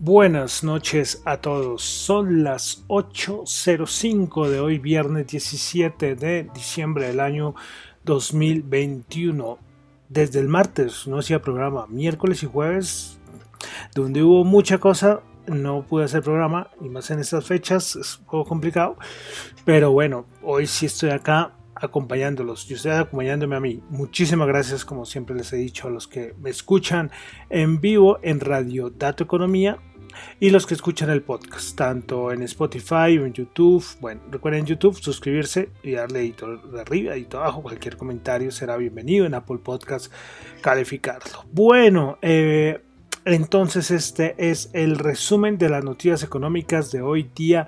Buenas 0.00 0.64
noches 0.64 1.22
a 1.24 1.36
todos. 1.36 1.82
Son 1.82 2.42
las 2.42 2.84
8.05 2.88 4.48
de 4.48 4.58
hoy, 4.58 4.78
viernes 4.80 5.28
17 5.28 6.16
de 6.16 6.50
diciembre 6.52 7.06
del 7.06 7.20
año 7.20 7.54
2021. 8.04 9.56
Desde 10.08 10.40
el 10.40 10.48
martes 10.48 11.06
no 11.06 11.20
hacía 11.20 11.40
programa, 11.40 11.86
miércoles 11.86 12.42
y 12.42 12.46
jueves, 12.46 13.20
donde 13.94 14.24
hubo 14.24 14.42
mucha 14.42 14.78
cosa, 14.78 15.20
no 15.46 15.86
pude 15.86 16.06
hacer 16.06 16.22
programa, 16.22 16.70
y 16.80 16.88
más 16.88 17.12
en 17.12 17.20
estas 17.20 17.44
fechas, 17.44 17.94
es 17.94 18.18
un 18.18 18.24
poco 18.24 18.46
complicado. 18.46 18.96
Pero 19.64 19.92
bueno, 19.92 20.26
hoy 20.42 20.66
sí 20.66 20.86
estoy 20.86 21.10
acá 21.10 21.52
acompañándolos 21.84 22.70
y 22.70 22.74
ustedes 22.74 22.98
acompañándome 22.98 23.56
a 23.56 23.60
mí. 23.60 23.82
Muchísimas 23.90 24.48
gracias, 24.48 24.84
como 24.84 25.04
siempre 25.04 25.36
les 25.36 25.52
he 25.52 25.56
dicho, 25.56 25.88
a 25.88 25.90
los 25.90 26.08
que 26.08 26.34
me 26.40 26.50
escuchan 26.50 27.10
en 27.50 27.80
vivo 27.80 28.18
en 28.22 28.40
Radio 28.40 28.90
Dato 28.90 29.24
Economía 29.24 29.78
y 30.40 30.50
los 30.50 30.66
que 30.66 30.74
escuchan 30.74 31.10
el 31.10 31.22
podcast, 31.22 31.76
tanto 31.76 32.32
en 32.32 32.42
Spotify 32.42 33.18
o 33.18 33.26
en 33.26 33.32
YouTube. 33.32 33.84
Bueno, 34.00 34.20
recuerden 34.30 34.60
en 34.60 34.66
YouTube 34.66 34.96
suscribirse 35.00 35.70
y 35.82 35.92
darle 35.92 36.20
editor 36.20 36.70
de 36.70 36.80
arriba, 36.80 37.16
y 37.16 37.26
abajo. 37.32 37.62
Cualquier 37.62 37.96
comentario 37.96 38.50
será 38.50 38.76
bienvenido 38.76 39.26
en 39.26 39.34
Apple 39.34 39.58
Podcast, 39.58 40.12
calificarlo. 40.60 41.44
Bueno, 41.52 42.18
eh, 42.22 42.80
entonces 43.24 43.90
este 43.90 44.34
es 44.38 44.70
el 44.72 44.98
resumen 44.98 45.58
de 45.58 45.68
las 45.68 45.84
noticias 45.84 46.22
económicas 46.22 46.92
de 46.92 47.00
hoy 47.00 47.30
día 47.34 47.66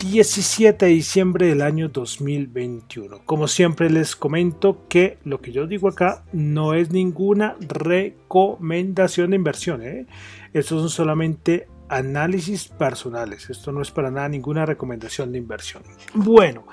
17 0.00 0.86
de 0.86 0.92
diciembre 0.92 1.46
del 1.46 1.60
año 1.60 1.90
2021. 1.90 3.20
Como 3.26 3.46
siempre 3.46 3.90
les 3.90 4.16
comento 4.16 4.86
que 4.88 5.18
lo 5.24 5.42
que 5.42 5.52
yo 5.52 5.66
digo 5.66 5.88
acá 5.88 6.24
no 6.32 6.72
es 6.72 6.90
ninguna 6.90 7.54
recomendación 7.60 9.30
de 9.30 9.36
inversión. 9.36 9.82
¿eh? 9.82 10.06
Estos 10.54 10.80
son 10.80 10.88
solamente 10.88 11.68
análisis 11.90 12.68
personales. 12.68 13.50
Esto 13.50 13.72
no 13.72 13.82
es 13.82 13.90
para 13.90 14.10
nada 14.10 14.30
ninguna 14.30 14.64
recomendación 14.64 15.32
de 15.32 15.38
inversión. 15.38 15.82
Bueno, 16.14 16.64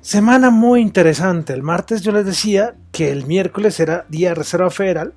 semana 0.00 0.50
muy 0.50 0.80
interesante. 0.80 1.52
El 1.52 1.64
martes 1.64 2.02
yo 2.02 2.12
les 2.12 2.24
decía 2.24 2.76
que 2.92 3.10
el 3.10 3.26
miércoles 3.26 3.80
era 3.80 4.06
día 4.08 4.28
de 4.28 4.36
Reserva 4.36 4.70
Federal 4.70 5.14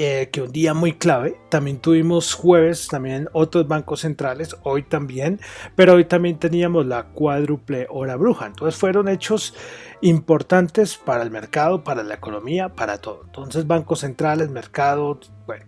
eh, 0.00 0.28
que 0.30 0.42
un 0.42 0.52
día 0.52 0.74
muy 0.74 0.92
clave. 0.92 1.36
También 1.48 1.80
tuvimos 1.80 2.32
jueves, 2.32 2.86
también 2.86 3.28
otros 3.32 3.66
bancos 3.66 4.02
centrales, 4.02 4.54
hoy 4.62 4.84
también, 4.84 5.40
pero 5.74 5.94
hoy 5.94 6.04
también 6.04 6.38
teníamos 6.38 6.86
la 6.86 7.06
cuádruple 7.06 7.88
hora 7.90 8.14
bruja. 8.14 8.46
Entonces 8.46 8.78
fueron 8.78 9.08
hechos 9.08 9.54
importantes 10.00 10.96
para 10.96 11.24
el 11.24 11.32
mercado, 11.32 11.82
para 11.82 12.04
la 12.04 12.14
economía, 12.14 12.68
para 12.68 12.98
todo. 12.98 13.22
Entonces 13.24 13.66
bancos 13.66 13.98
centrales, 13.98 14.50
mercado, 14.50 15.18
bueno, 15.48 15.64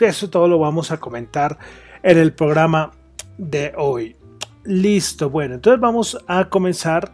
eso 0.00 0.30
todo 0.30 0.48
lo 0.48 0.58
vamos 0.58 0.90
a 0.90 0.96
comentar 0.96 1.58
en 2.02 2.16
el 2.16 2.32
programa 2.32 2.92
de 3.36 3.74
hoy. 3.76 4.16
Listo, 4.64 5.28
bueno, 5.28 5.56
entonces 5.56 5.78
vamos 5.78 6.16
a 6.26 6.48
comenzar 6.48 7.12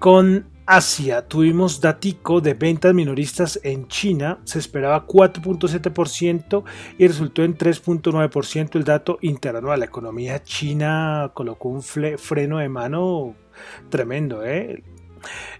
con 0.00 0.51
Asia, 0.74 1.28
tuvimos 1.28 1.82
datico 1.82 2.40
de 2.40 2.54
ventas 2.54 2.94
minoristas 2.94 3.60
en 3.62 3.88
China, 3.88 4.38
se 4.44 4.58
esperaba 4.58 5.06
4.7% 5.06 6.64
y 6.96 7.06
resultó 7.06 7.44
en 7.44 7.58
3.9% 7.58 8.76
el 8.76 8.84
dato 8.84 9.18
interanual. 9.20 9.80
La 9.80 9.84
economía 9.84 10.42
china 10.42 11.30
colocó 11.34 11.68
un 11.68 11.82
freno 11.82 12.56
de 12.56 12.70
mano 12.70 13.34
tremendo, 13.90 14.46
¿eh? 14.46 14.82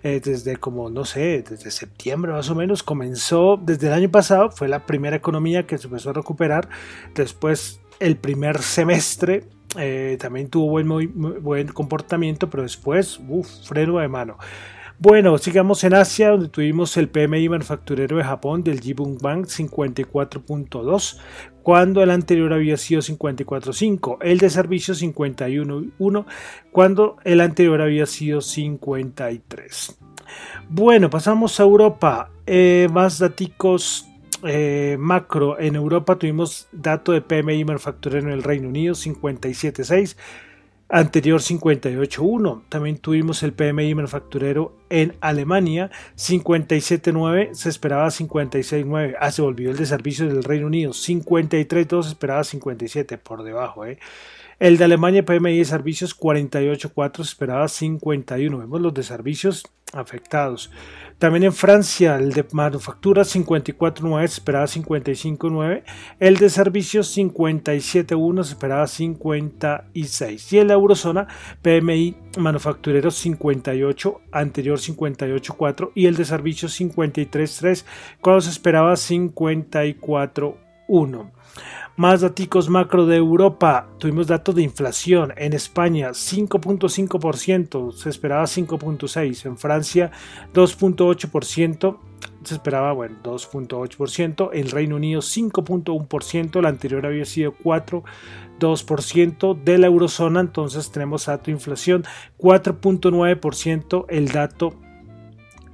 ¿eh? 0.02 0.20
desde 0.24 0.56
como, 0.56 0.88
no 0.88 1.04
sé, 1.04 1.44
desde 1.46 1.70
septiembre 1.70 2.32
más 2.32 2.48
o 2.48 2.54
menos, 2.54 2.82
comenzó, 2.82 3.60
desde 3.62 3.88
el 3.88 3.92
año 3.92 4.10
pasado, 4.10 4.50
fue 4.50 4.66
la 4.66 4.86
primera 4.86 5.14
economía 5.14 5.66
que 5.66 5.76
se 5.76 5.88
empezó 5.88 6.08
a 6.08 6.14
recuperar, 6.14 6.70
después 7.14 7.82
el 8.00 8.16
primer 8.16 8.62
semestre 8.62 9.44
eh, 9.76 10.16
también 10.18 10.48
tuvo 10.48 10.70
buen, 10.70 10.88
muy, 10.88 11.06
buen 11.06 11.68
comportamiento, 11.68 12.48
pero 12.48 12.62
después, 12.62 13.20
freno 13.62 13.98
de 13.98 14.08
mano. 14.08 14.38
Bueno, 15.02 15.36
sigamos 15.36 15.82
en 15.82 15.94
Asia, 15.94 16.28
donde 16.28 16.46
tuvimos 16.46 16.96
el 16.96 17.08
PMI 17.08 17.48
manufacturero 17.48 18.18
de 18.18 18.22
Japón 18.22 18.62
del 18.62 18.80
Jibun 18.80 19.18
Bank 19.18 19.46
54.2, 19.46 21.18
cuando 21.64 22.04
el 22.04 22.10
anterior 22.12 22.52
había 22.52 22.76
sido 22.76 23.00
54.5, 23.00 24.18
el 24.20 24.38
de 24.38 24.48
servicios 24.48 25.02
51.1, 25.02 26.24
cuando 26.70 27.16
el 27.24 27.40
anterior 27.40 27.82
había 27.82 28.06
sido 28.06 28.40
53. 28.40 29.98
Bueno, 30.68 31.10
pasamos 31.10 31.58
a 31.58 31.64
Europa, 31.64 32.30
eh, 32.46 32.86
más 32.92 33.18
datos 33.18 34.06
eh, 34.44 34.96
macro. 35.00 35.58
En 35.58 35.74
Europa 35.74 36.16
tuvimos 36.16 36.68
dato 36.70 37.10
de 37.10 37.22
PMI 37.22 37.64
manufacturero 37.64 38.28
en 38.28 38.34
el 38.34 38.44
Reino 38.44 38.68
Unido 38.68 38.94
57.6 38.94 40.16
anterior 40.92 41.40
58.1. 41.40 42.62
También 42.68 42.98
tuvimos 42.98 43.42
el 43.42 43.54
PMI 43.54 43.94
manufacturero 43.94 44.76
en 44.90 45.16
Alemania 45.20 45.90
57.9, 46.16 47.54
se 47.54 47.68
esperaba 47.70 48.06
56.9. 48.08 49.16
Ah, 49.18 49.32
se 49.32 49.42
volvió 49.42 49.70
el 49.70 49.78
de 49.78 49.86
servicios 49.86 50.32
del 50.32 50.44
Reino 50.44 50.66
Unido 50.66 50.92
53.2, 50.92 52.02
se 52.02 52.08
esperaba 52.10 52.44
57 52.44 53.18
por 53.18 53.42
debajo. 53.42 53.86
¿eh? 53.86 53.98
El 54.62 54.78
de 54.78 54.84
Alemania 54.84 55.24
PMI 55.24 55.58
de 55.58 55.64
servicios 55.64 56.16
48.4, 56.16 57.16
se 57.16 57.22
esperaba 57.22 57.66
51. 57.66 58.58
Vemos 58.58 58.80
los 58.80 58.94
de 58.94 59.02
servicios 59.02 59.64
afectados. 59.92 60.70
También 61.18 61.42
en 61.42 61.52
Francia, 61.52 62.14
el 62.14 62.32
de 62.32 62.46
manufactura 62.52 63.22
54.9 63.22 64.20
se 64.20 64.34
esperaba 64.34 64.66
55.9, 64.66 65.82
el 66.20 66.36
de 66.36 66.48
servicios 66.48 67.18
57.1 67.18 68.44
se 68.44 68.52
esperaba 68.52 68.86
56 68.86 70.52
y 70.52 70.58
en 70.60 70.68
la 70.68 70.74
eurozona 70.74 71.26
PMI 71.60 72.14
manufacturero 72.38 73.10
58, 73.10 74.20
anterior 74.30 74.78
58.4 74.78 75.90
y 75.96 76.06
el 76.06 76.14
de 76.14 76.24
servicios 76.24 76.80
53.3 76.80 77.84
cuando 78.20 78.40
se 78.40 78.50
esperaba 78.50 78.94
54.1. 80.92 81.30
Más 81.96 82.22
datos 82.22 82.70
macro 82.70 83.06
de 83.06 83.16
Europa. 83.16 83.88
Tuvimos 83.98 84.26
datos 84.26 84.54
de 84.54 84.62
inflación. 84.62 85.32
En 85.36 85.52
España 85.52 86.10
5.5%, 86.10 87.92
se 87.92 88.08
esperaba 88.08 88.44
5.6%. 88.44 89.46
En 89.46 89.58
Francia 89.58 90.10
2.8%, 90.54 91.98
se 92.44 92.54
esperaba, 92.54 92.92
bueno, 92.92 93.16
2.8%. 93.22 94.50
En 94.52 94.70
Reino 94.70 94.96
Unido 94.96 95.20
5.1%, 95.20 96.62
la 96.62 96.70
anterior 96.70 97.04
había 97.04 97.26
sido 97.26 97.54
4.2% 97.62 99.62
de 99.62 99.78
la 99.78 99.86
eurozona. 99.86 100.40
Entonces 100.40 100.90
tenemos 100.90 101.26
dato 101.26 101.46
de 101.46 101.52
inflación 101.52 102.04
4.9%. 102.38 104.06
El 104.08 104.28
dato, 104.28 104.74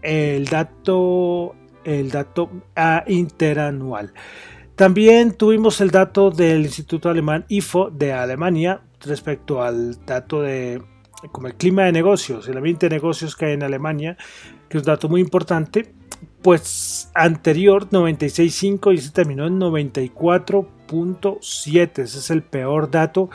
el 0.02 0.46
dato, 0.46 1.54
el 1.84 2.10
dato 2.10 2.50
a 2.74 3.04
interanual. 3.06 4.12
También 4.78 5.32
tuvimos 5.32 5.80
el 5.80 5.90
dato 5.90 6.30
del 6.30 6.60
Instituto 6.60 7.10
Alemán 7.10 7.44
IFO 7.48 7.90
de 7.90 8.12
Alemania, 8.12 8.80
respecto 9.00 9.60
al 9.60 10.06
dato 10.06 10.40
de 10.40 10.80
como 11.32 11.48
el 11.48 11.56
clima 11.56 11.82
de 11.82 11.90
negocios, 11.90 12.46
el 12.46 12.58
ambiente 12.58 12.88
de 12.88 12.94
negocios 12.94 13.34
que 13.34 13.46
hay 13.46 13.54
en 13.54 13.64
Alemania, 13.64 14.16
que 14.68 14.78
es 14.78 14.84
un 14.84 14.86
dato 14.86 15.08
muy 15.08 15.20
importante, 15.20 15.92
pues 16.42 17.10
anterior 17.12 17.90
96.5 17.90 18.94
y 18.94 18.98
se 18.98 19.10
terminó 19.10 19.48
en 19.48 19.58
94.7, 19.58 21.98
ese 21.98 22.18
es 22.20 22.30
el 22.30 22.44
peor 22.44 22.88
dato 22.88 23.30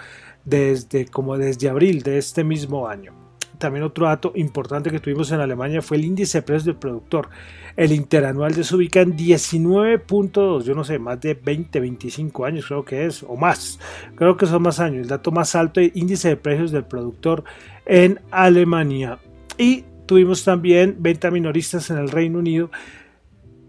desde 0.45 1.07
como 1.07 1.37
desde 1.37 1.67
abril 1.67 2.03
de 2.03 2.19
este 2.19 2.45
mismo 2.45 2.87
año. 2.87 3.22
También 3.63 3.85
otro 3.85 4.07
dato 4.07 4.33
importante 4.35 4.91
que 4.91 4.99
tuvimos 4.99 5.31
en 5.31 5.39
Alemania 5.39 5.81
fue 5.81 5.95
el 5.95 6.03
índice 6.03 6.39
de 6.39 6.41
precios 6.41 6.65
del 6.65 6.75
productor. 6.75 7.29
El 7.77 7.93
interanual 7.93 8.53
se 8.61 8.75
ubica 8.75 8.99
en 8.99 9.15
19.2, 9.15 10.63
yo 10.63 10.75
no 10.75 10.83
sé, 10.83 10.99
más 10.99 11.21
de 11.21 11.33
20, 11.33 11.79
25 11.79 12.43
años 12.43 12.65
creo 12.67 12.83
que 12.83 13.05
es, 13.05 13.23
o 13.23 13.37
más. 13.37 13.79
Creo 14.15 14.35
que 14.35 14.47
son 14.47 14.63
más 14.63 14.81
años. 14.81 15.03
El 15.03 15.07
dato 15.07 15.31
más 15.31 15.55
alto 15.55 15.79
de 15.79 15.93
índice 15.95 16.27
de 16.27 16.35
precios 16.35 16.73
del 16.73 16.83
productor 16.83 17.45
en 17.85 18.19
Alemania. 18.31 19.19
Y 19.57 19.85
tuvimos 20.07 20.43
también 20.43 20.97
venta 20.99 21.31
minoristas 21.31 21.89
en 21.89 21.99
el 21.99 22.09
Reino 22.09 22.39
Unido. 22.39 22.69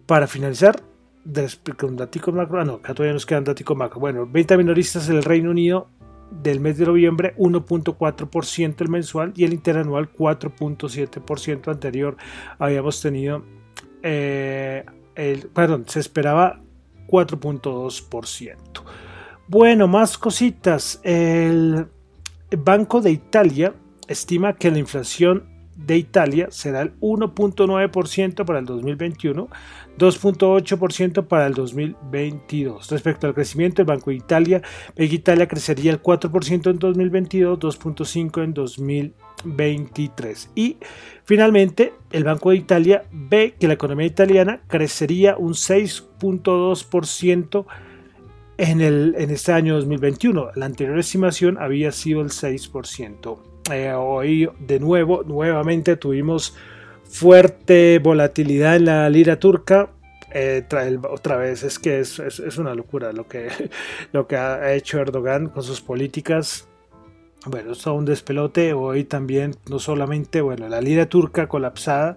Para 0.07 0.27
finalizar, 0.27 0.83
con 1.79 1.97
datos 1.97 2.35
macro, 2.35 2.61
ah, 2.61 2.65
no, 2.65 2.73
acá 2.75 2.95
todavía 2.95 3.13
nos 3.13 3.27
quedan 3.27 3.45
datos 3.45 3.77
macro. 3.77 4.01
Bueno, 4.01 4.27
venta 4.27 4.57
minoristas 4.57 5.09
en 5.09 5.19
el 5.19 5.23
Reino 5.23 5.53
Unido 5.53 5.87
del 6.31 6.61
mes 6.61 6.79
de 6.79 6.87
noviembre 6.87 7.35
1.4% 7.37 8.81
el 8.81 8.89
mensual 8.89 9.33
y 9.37 9.45
el 9.45 9.53
interanual 9.53 10.13
4.7% 10.13 11.71
anterior 11.71 12.17
habíamos 12.59 13.01
tenido 13.01 13.45
eh, 14.03 14.85
el, 15.15 15.49
perdón, 15.49 15.85
se 15.89 16.01
esperaba 16.01 16.61
4.2%. 17.09 18.57
Bueno, 19.47 19.89
más 19.89 20.19
cositas. 20.19 21.01
El 21.03 21.87
Banco 22.57 23.01
de 23.01 23.11
Italia 23.11 23.75
estima 24.09 24.55
que 24.55 24.71
la 24.71 24.79
inflación 24.79 25.54
de 25.87 25.97
Italia 25.97 26.49
será 26.51 26.83
el 26.83 26.93
1.9% 27.01 28.45
para 28.45 28.59
el 28.59 28.67
2021, 28.67 29.49
2.8% 29.99 31.27
para 31.27 31.47
el 31.47 31.55
2022. 31.55 32.91
Respecto 32.91 33.27
al 33.27 33.33
crecimiento, 33.35 33.81
el 33.83 33.87
Banco 33.87 34.11
de 34.11 34.17
Italia, 34.17 34.63
Italia 34.97 35.49
crecería 35.49 35.93
el 35.93 36.03
4% 36.03 36.71
en 36.71 36.79
2022, 36.79 37.59
2.5% 37.59 38.45
en 38.45 38.55
2023. 38.55 40.51
Y 40.55 40.77
finalmente, 41.25 41.93
el 42.13 42.25
Banco 42.25 42.51
de 42.51 42.57
Italia 42.57 43.05
ve 43.13 43.55
que 43.59 43.69
la 43.69 43.75
economía 43.75 44.07
italiana 44.07 44.61
crecería 44.69 45.37
un 45.37 45.53
6.2% 45.53 47.67
en, 48.57 48.81
el, 48.81 49.15
en 49.19 49.31
este 49.31 49.53
año 49.53 49.75
2021. 49.77 50.51
La 50.55 50.67
anterior 50.67 50.99
estimación 50.99 51.59
había 51.59 51.93
sido 51.93 52.21
el 52.21 52.31
6%. 52.31 53.54
Eh, 53.71 53.93
hoy 53.95 54.51
de 54.59 54.79
nuevo, 54.79 55.23
nuevamente 55.25 55.97
tuvimos 55.97 56.55
fuerte 57.05 57.99
volatilidad 57.99 58.77
en 58.77 58.85
la 58.85 59.09
lira 59.09 59.39
turca. 59.39 59.91
Eh, 60.33 60.67
otra 61.09 61.37
vez 61.37 61.63
es 61.63 61.79
que 61.79 62.01
es, 62.01 62.19
una 62.59 62.75
locura 62.75 63.13
lo 63.13 63.27
que, 63.27 63.49
lo 64.13 64.27
que 64.27 64.37
ha 64.37 64.75
hecho 64.75 65.01
Erdogan 65.01 65.49
con 65.49 65.63
sus 65.63 65.81
políticas. 65.81 66.69
Bueno, 67.47 67.73
es 67.73 67.87
un 67.87 68.05
despelote. 68.05 68.75
Hoy 68.75 69.05
también, 69.05 69.55
no 69.71 69.79
solamente, 69.79 70.43
bueno, 70.43 70.69
la 70.69 70.83
lira 70.83 71.07
turca 71.07 71.47
colapsada, 71.47 72.17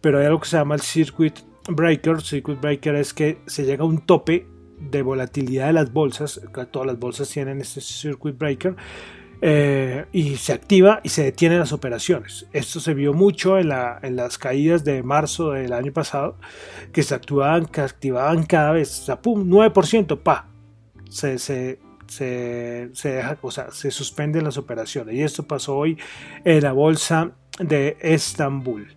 pero 0.00 0.20
hay 0.20 0.26
algo 0.26 0.40
que 0.40 0.48
se 0.48 0.58
llama 0.58 0.76
el 0.76 0.80
circuit 0.80 1.40
breaker. 1.68 2.20
Circuit 2.22 2.60
breaker 2.60 2.94
es 2.94 3.12
que 3.12 3.38
se 3.46 3.64
llega 3.64 3.82
a 3.82 3.86
un 3.86 3.98
tope 4.06 4.46
de 4.78 5.02
volatilidad 5.02 5.68
de 5.68 5.72
las 5.72 5.92
bolsas. 5.92 6.40
Todas 6.70 6.86
las 6.86 6.98
bolsas 7.00 7.28
tienen 7.30 7.60
este 7.60 7.80
circuit 7.80 8.38
breaker 8.38 8.76
eh, 9.40 10.06
y 10.12 10.36
se 10.36 10.52
activa 10.52 11.00
y 11.02 11.08
se 11.08 11.24
detienen 11.24 11.58
las 11.58 11.72
operaciones. 11.72 12.46
Esto 12.52 12.80
se 12.80 12.94
vio 12.94 13.12
mucho 13.12 13.58
en, 13.58 13.68
las 13.68 14.38
caídas 14.38 14.84
de 14.84 15.02
marzo 15.02 15.50
del 15.50 15.72
año 15.72 15.92
pasado, 15.92 16.36
que 16.92 17.02
se 17.02 17.14
activaban, 17.14 17.66
que 17.66 17.80
activaban 17.80 18.44
cada 18.44 18.72
vez, 18.72 19.00
o 19.00 19.04
sea, 19.04 19.20
pum, 19.20 19.48
9%, 19.48 20.18
pa, 20.20 20.48
se, 21.08 21.38
se, 21.38 21.78
se, 22.06 22.90
deja, 23.02 23.38
o 23.42 23.50
sea, 23.50 23.70
se 23.70 23.90
suspenden 23.90 24.44
las 24.44 24.56
operaciones. 24.56 25.14
Y 25.14 25.22
esto 25.22 25.42
pasó 25.42 25.76
hoy 25.76 25.98
en 26.44 26.62
la 26.62 26.72
bolsa 26.72 27.32
de 27.58 27.96
Estambul. 28.00 28.94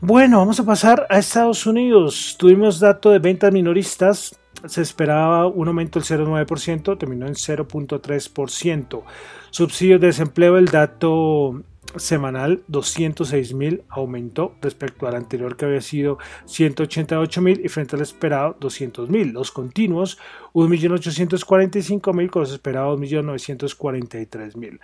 Bueno, 0.00 0.38
vamos 0.38 0.60
a 0.60 0.64
pasar 0.64 1.06
a 1.08 1.18
Estados 1.18 1.66
Unidos. 1.66 2.36
Tuvimos 2.38 2.80
dato 2.80 3.10
de 3.10 3.18
ventas 3.18 3.52
minoristas 3.52 4.36
se 4.68 4.82
esperaba 4.82 5.46
un 5.46 5.68
aumento 5.68 5.98
del 5.98 6.08
0,9%, 6.08 6.98
terminó 6.98 7.26
en 7.26 7.34
0,3%. 7.34 9.02
Subsidios 9.50 10.00
de 10.00 10.06
desempleo, 10.08 10.58
el 10.58 10.66
dato 10.66 11.62
semanal 11.96 12.62
206 12.68 13.54
mil 13.54 13.82
aumentó 13.88 14.54
respecto 14.60 15.06
al 15.06 15.14
anterior 15.14 15.56
que 15.56 15.64
había 15.64 15.80
sido 15.80 16.18
188 16.46 17.40
mil 17.40 17.64
y 17.64 17.68
frente 17.68 17.96
al 17.96 18.02
esperado 18.02 18.56
200 18.60 19.08
mil. 19.08 19.32
Los 19.32 19.50
continuos 19.50 20.18
1.845.000 20.52 22.14
mil 22.14 22.30
con 22.30 22.42
los 22.42 22.52
esperados 22.52 22.98
1.943 23.00 24.56
mil. 24.56 24.80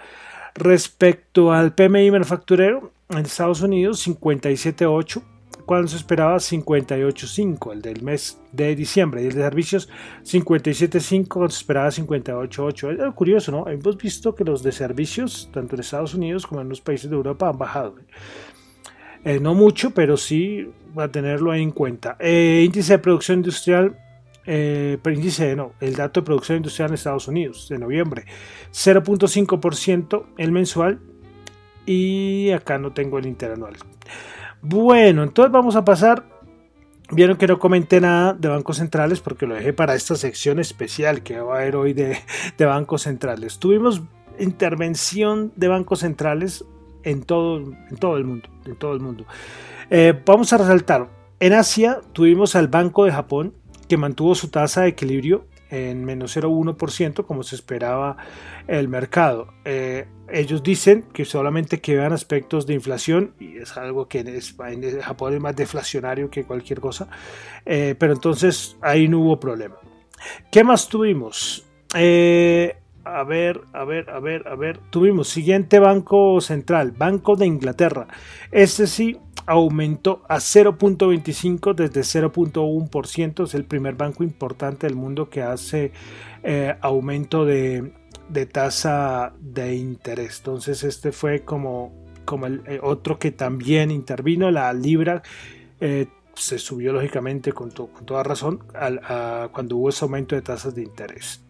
Respecto 0.55 1.53
al 1.53 1.75
PMI 1.75 2.11
manufacturero 2.11 2.93
en 3.09 3.19
Estados 3.19 3.63
Unidos 3.63 4.07
57.8 4.07 5.23
cuando 5.67 5.89
se 5.89 5.97
esperaba 5.97 6.37
58.5, 6.37 7.73
el 7.73 7.83
del 7.83 8.03
mes 8.03 8.41
de 8.53 8.75
diciembre, 8.75 9.23
y 9.23 9.27
el 9.27 9.35
de 9.35 9.43
servicios 9.43 9.89
57.5, 10.25 11.29
cuando 11.29 11.51
se 11.51 11.59
esperaba 11.59 11.89
58.8. 11.89 13.09
Es 13.09 13.15
curioso, 13.15 13.53
¿no? 13.53 13.69
Hemos 13.69 13.97
visto 13.97 14.35
que 14.35 14.45
los 14.45 14.63
de 14.63 14.73
servicios, 14.73 15.51
tanto 15.53 15.75
en 15.75 15.81
Estados 15.81 16.15
Unidos 16.15 16.47
como 16.47 16.61
en 16.61 16.69
los 16.69 16.81
países 16.81 17.11
de 17.11 17.17
Europa, 17.17 17.49
han 17.49 17.59
bajado. 17.59 17.97
Eh, 19.25 19.39
no 19.41 19.55
mucho, 19.55 19.93
pero 19.93 20.17
sí 20.17 20.69
a 20.97 21.09
tenerlo 21.09 21.55
en 21.55 21.71
cuenta. 21.71 22.17
Eh, 22.19 22.63
índice 22.65 22.95
de 22.95 22.99
producción 22.99 23.39
industrial 23.39 23.97
eh, 24.45 24.99
índice 25.05 25.55
no, 25.55 25.73
el 25.81 25.95
dato 25.95 26.21
de 26.21 26.27
producción 26.27 26.57
industrial 26.57 26.91
en 26.91 26.95
Estados 26.95 27.29
Unidos 27.29 27.69
de 27.69 27.79
noviembre, 27.79 28.25
0.5% 28.73 30.25
el 30.37 30.53
mensual 30.53 31.01
y 31.87 32.51
acá 32.51 32.79
no 32.79 32.93
tengo 32.93 33.19
el 33.19 33.27
interanual. 33.27 33.77
Bueno, 34.63 35.25
entonces 35.25 35.53
vamos 35.53 35.75
a 35.75 35.85
pasar. 35.85 36.25
Vieron 37.11 37.37
que 37.37 37.49
no 37.49 37.59
comenté 37.59 38.01
nada 38.01 38.33
de 38.33 38.49
bancos 38.49 38.79
centrales 38.79 39.21
porque 39.21 39.47
lo 39.47 39.57
dejé 39.57 39.73
para 39.73 39.95
esta 39.95 40.15
sección 40.15 40.61
especial 40.61 41.23
que 41.23 41.41
va 41.41 41.57
a 41.57 41.61
haber 41.61 41.77
hoy 41.77 41.93
de, 41.93 42.17
bancos 42.59 43.03
centrales. 43.03 43.59
Tuvimos 43.59 44.03
intervención 44.39 45.53
de 45.57 45.69
bancos 45.69 45.99
centrales 45.99 46.65
en 47.03 47.25
todo, 47.25 47.59
el 47.59 48.25
mundo. 48.25 48.49
En 48.65 48.77
todo 48.77 48.95
el 48.95 49.01
mundo. 49.01 49.27
Eh, 49.91 50.19
vamos 50.25 50.53
a 50.53 50.59
resaltar. 50.59 51.09
En 51.41 51.53
Asia 51.55 52.01
tuvimos 52.13 52.55
al 52.55 52.69
Banco 52.69 53.05
de 53.05 53.11
Japón 53.11 53.55
que 53.89 53.97
mantuvo 53.97 54.37
su 54.37 54.49
tasa 54.49 54.83
de 54.83 54.89
equilibrio 54.89 55.45
en 55.73 56.05
menos 56.05 56.37
0,1% 56.37 57.25
como 57.25 57.43
se 57.43 57.57
esperaba 57.57 58.19
el 58.69 58.89
mercado. 58.89 59.49
Eh, 59.65 60.07
ellos 60.29 60.63
dicen 60.63 61.05
que 61.15 61.25
solamente 61.25 61.81
que 61.81 61.97
vean 61.97 62.13
aspectos 62.13 62.67
de 62.67 62.75
inflación 62.75 63.35
y 63.41 63.57
es 63.57 63.77
algo 63.79 64.07
que 64.07 64.21
en, 64.21 65.01
Japón 65.01 65.35
es 65.35 65.41
más 65.41 65.57
deflacionario 65.57 66.31
que 66.31 66.45
cualquier 66.45 66.79
cosa, 66.79 67.09
eh, 67.65 67.95
pero 67.99 68.13
entonces 68.13 68.77
ahí 68.83 69.09
no 69.09 69.21
hubo 69.21 69.41
problema. 69.41 69.77
¿Qué 70.51 70.63
más 70.63 70.89
tuvimos? 70.89 71.65
Eh, 71.95 72.77
a 73.05 73.25
ver, 73.25 73.63
a 73.73 73.85
ver, 73.85 74.11
a 74.11 74.21
ver, 74.21 74.47
a 74.49 74.55
ver. 74.55 74.79
Tuvimos 74.91 75.29
siguiente 75.29 75.79
banco 75.79 76.41
central, 76.41 76.93
Banco 76.93 77.37
de 77.37 77.47
Inglaterra. 77.47 78.07
Este 78.51 78.87
sí 78.87 79.19
aumentó 79.47 80.23
a 80.29 80.37
0.25 80.37 81.75
desde 81.75 82.01
0.1%. 82.03 83.45
Es 83.45 83.55
el 83.55 83.65
primer 83.65 83.95
banco 83.95 84.23
importante 84.23 84.87
del 84.87 84.97
mundo 84.97 85.29
que 85.29 85.43
hace 85.43 85.93
eh, 86.43 86.77
aumento 86.81 87.45
de, 87.45 87.93
tasa 88.53 89.33
de 89.41 89.75
interés. 89.75 90.39
Entonces 90.39 90.85
este 90.85 91.13
fue 91.13 91.41
como, 91.45 91.93
como 92.25 92.47
el, 92.47 92.63
eh, 92.67 92.79
otro 92.83 93.19
que 93.19 93.33
también 93.33 93.91
intervino. 93.91 94.51
La 94.51 94.73
libra 94.73 95.23
eh, 95.81 96.07
se 96.35 96.59
subió 96.59 96.93
lógicamente 96.93 97.53
con, 97.53 97.71
con 97.71 98.07
toda 98.07 98.23
razón 98.23 98.63
cuando 99.53 99.77
hubo 99.77 99.89
ese 99.89 100.05
aumento 100.05 100.35
de 100.37 100.43
tasas 100.43 100.75
de 100.75 100.83
interés. 100.83 101.45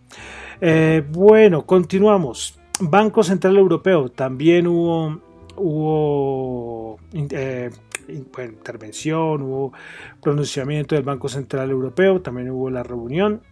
Bueno, 1.10 1.66
continuamos. 1.66 2.58
Banco 2.80 3.22
Central 3.22 3.56
Europeo 3.56 4.08
también 4.10 4.66
hubo 4.66 5.20
hubo 5.56 6.98
eh, 7.12 7.70
intervención, 8.08 9.42
hubo 9.42 9.72
pronunciamiento 10.20 10.94
del 10.94 11.04
Banco 11.04 11.28
Central 11.28 11.70
Europeo, 11.70 12.20
también 12.20 12.50
hubo 12.50 12.70
la 12.70 12.82
reunión. 12.82 13.42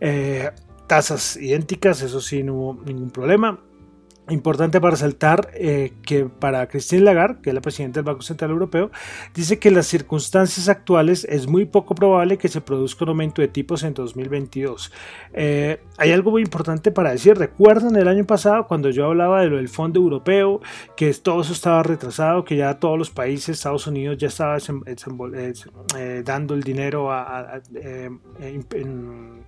Eh, 0.00 0.50
tasas 0.86 1.36
idénticas, 1.36 2.02
eso 2.02 2.20
sí, 2.20 2.42
no 2.42 2.54
hubo 2.54 2.82
ningún 2.84 3.10
problema. 3.10 3.60
Importante 4.30 4.80
para 4.80 4.92
resaltar 4.92 5.50
eh, 5.54 5.94
que 6.02 6.26
para 6.26 6.68
Christine 6.68 7.02
Lagarde, 7.02 7.40
que 7.42 7.50
es 7.50 7.54
la 7.54 7.60
presidenta 7.60 7.98
del 7.98 8.04
Banco 8.04 8.22
Central 8.22 8.52
Europeo, 8.52 8.92
dice 9.34 9.58
que 9.58 9.72
las 9.72 9.88
circunstancias 9.88 10.68
actuales 10.68 11.26
es 11.28 11.48
muy 11.48 11.64
poco 11.64 11.96
probable 11.96 12.38
que 12.38 12.46
se 12.46 12.60
produzca 12.60 13.04
un 13.04 13.08
aumento 13.10 13.42
de 13.42 13.48
tipos 13.48 13.82
en 13.82 13.94
2022. 13.94 14.92
Eh, 15.32 15.80
hay 15.98 16.12
algo 16.12 16.30
muy 16.30 16.42
importante 16.42 16.92
para 16.92 17.10
decir. 17.10 17.36
Recuerdan 17.36 17.96
el 17.96 18.06
año 18.06 18.24
pasado 18.24 18.68
cuando 18.68 18.90
yo 18.90 19.06
hablaba 19.06 19.40
de 19.40 19.48
lo 19.48 19.56
del 19.56 19.68
Fondo 19.68 19.98
Europeo, 19.98 20.60
que 20.96 21.12
todo 21.14 21.40
eso 21.40 21.52
estaba 21.52 21.82
retrasado, 21.82 22.44
que 22.44 22.54
ya 22.54 22.78
todos 22.78 22.96
los 22.96 23.10
países, 23.10 23.56
Estados 23.56 23.88
Unidos 23.88 24.18
ya 24.18 24.28
estaba 24.28 24.56
eh, 24.56 26.22
dando 26.24 26.54
el 26.54 26.62
dinero, 26.62 27.10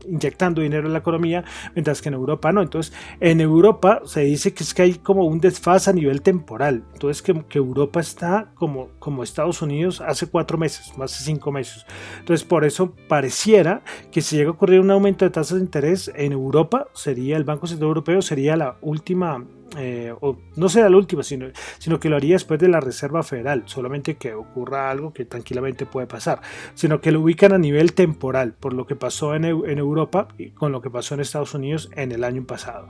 inyectando 0.09 0.62
dinero 0.62 0.88
en 0.88 0.93
la 0.93 0.99
economía, 0.99 1.45
mientras 1.76 2.02
que 2.02 2.09
en 2.09 2.14
Europa 2.14 2.50
no. 2.50 2.61
Entonces, 2.61 2.93
en 3.21 3.40
Europa 3.40 4.00
se 4.04 4.23
dice 4.23 4.52
que 4.52 4.63
es 4.64 4.75
que 4.75 4.83
hay 4.83 4.94
como 4.94 5.25
un 5.26 5.40
desfase 5.40 5.90
a 5.90 5.92
nivel 5.92 6.23
temporal. 6.23 6.85
Entonces 6.92 7.23
que, 7.23 7.44
que, 7.44 7.59
Europa 7.59 8.00
está 8.00 8.52
como, 8.54 8.88
como 8.99 9.23
Estados 9.23 9.62
Unidos 9.62 10.00
hace 10.00 10.26
cuatro 10.26 10.59
meses, 10.59 10.97
más 10.97 11.18
de 11.18 11.25
cinco 11.25 11.52
meses. 11.52 11.87
Entonces 12.18 12.47
por 12.47 12.64
eso 12.64 12.94
pareciera 13.09 13.83
que 14.11 14.21
si 14.21 14.37
llega 14.37 14.50
a 14.50 14.52
ocurrir 14.52 14.80
un 14.80 14.90
aumento 14.90 15.25
de 15.25 15.30
tasas 15.30 15.59
de 15.59 15.64
interés 15.64 16.11
en 16.14 16.33
Europa, 16.33 16.88
sería 16.94 17.37
el 17.37 17.44
Banco 17.44 17.66
Central 17.66 17.88
Europeo, 17.88 18.23
sería 18.23 18.56
la 18.56 18.76
última 18.80 19.44
eh, 19.76 20.14
o 20.21 20.37
no 20.56 20.68
será 20.68 20.88
la 20.88 20.97
última, 20.97 21.23
sino, 21.23 21.47
sino 21.78 21.99
que 21.99 22.09
lo 22.09 22.16
haría 22.16 22.35
después 22.35 22.61
de 22.61 22.68
la 22.68 22.80
Reserva 22.80 23.23
Federal, 23.23 23.64
solamente 23.66 24.16
que 24.16 24.35
ocurra 24.35 24.90
algo 24.90 25.12
que 25.12 25.25
tranquilamente 25.25 25.87
puede 25.87 26.06
pasar, 26.06 26.40
sino 26.75 27.00
que 27.00 27.11
lo 27.11 27.21
ubican 27.21 27.52
a 27.52 27.59
nivel 27.59 27.92
temporal, 27.94 28.52
por 28.52 28.73
lo 28.73 28.87
que 28.87 28.94
pasó 28.94 29.35
en, 29.35 29.44
en 29.44 29.78
Europa 29.78 30.28
y 30.38 30.50
con 30.50 30.71
lo 30.73 30.80
que 30.80 30.90
pasó 30.90 31.14
en 31.14 31.21
Estados 31.21 31.54
Unidos 31.54 31.90
en 31.97 32.12
el 32.12 32.25
año 32.25 32.44
pasado. 32.44 32.88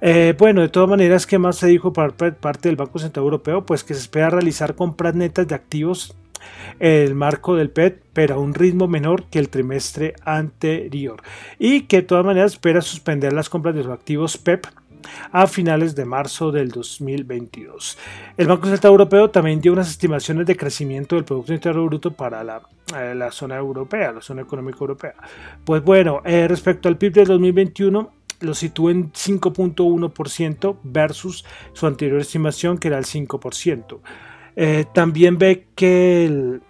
Eh, 0.00 0.34
bueno, 0.38 0.60
de 0.60 0.68
todas 0.68 0.88
maneras, 0.88 1.26
¿qué 1.26 1.38
más 1.38 1.56
se 1.56 1.66
dijo 1.68 1.92
por 1.92 2.14
parte 2.14 2.68
del 2.68 2.76
Banco 2.76 2.98
Central 2.98 3.24
Europeo? 3.24 3.64
Pues 3.64 3.84
que 3.84 3.94
se 3.94 4.00
espera 4.00 4.30
realizar 4.30 4.74
compras 4.74 5.14
netas 5.14 5.46
de 5.46 5.54
activos 5.54 6.14
en 6.78 7.02
el 7.02 7.14
marco 7.14 7.56
del 7.56 7.70
PET, 7.70 8.02
pero 8.12 8.34
a 8.34 8.38
un 8.38 8.54
ritmo 8.54 8.88
menor 8.88 9.24
que 9.24 9.38
el 9.38 9.48
trimestre 9.48 10.14
anterior. 10.24 11.22
Y 11.58 11.82
que 11.82 11.98
de 11.98 12.02
todas 12.02 12.24
maneras 12.24 12.52
espera 12.52 12.80
suspender 12.80 13.32
las 13.32 13.48
compras 13.48 13.74
de 13.74 13.84
los 13.84 13.92
activos 13.92 14.38
PEP 14.38 14.66
a 15.32 15.46
finales 15.46 15.94
de 15.94 16.04
marzo 16.04 16.50
del 16.50 16.70
2022. 16.70 17.98
El 18.36 18.46
Banco 18.46 18.68
Central 18.68 18.92
Europeo 18.92 19.30
también 19.30 19.60
dio 19.60 19.72
unas 19.72 19.90
estimaciones 19.90 20.46
de 20.46 20.56
crecimiento 20.56 21.16
del 21.16 21.24
Producto 21.24 21.52
Interno 21.52 21.84
Bruto 21.84 22.12
para 22.12 22.42
la, 22.42 22.62
eh, 22.98 23.14
la 23.14 23.30
zona 23.30 23.56
europea, 23.56 24.12
la 24.12 24.22
zona 24.22 24.42
económica 24.42 24.78
europea. 24.80 25.14
Pues 25.64 25.82
bueno, 25.82 26.22
eh, 26.24 26.48
respecto 26.48 26.88
al 26.88 26.96
PIB 26.96 27.12
del 27.12 27.26
2021, 27.26 28.10
lo 28.44 28.54
sitúa 28.54 28.92
en 28.92 29.12
5.1% 29.12 30.78
versus 30.82 31.44
su 31.72 31.86
anterior 31.86 32.20
estimación 32.20 32.78
que 32.78 32.88
era 32.88 32.98
el 32.98 33.04
5%. 33.04 34.00
Eh, 34.56 34.84
también 34.92 35.38
ve 35.38 35.66
que, 35.74 36.60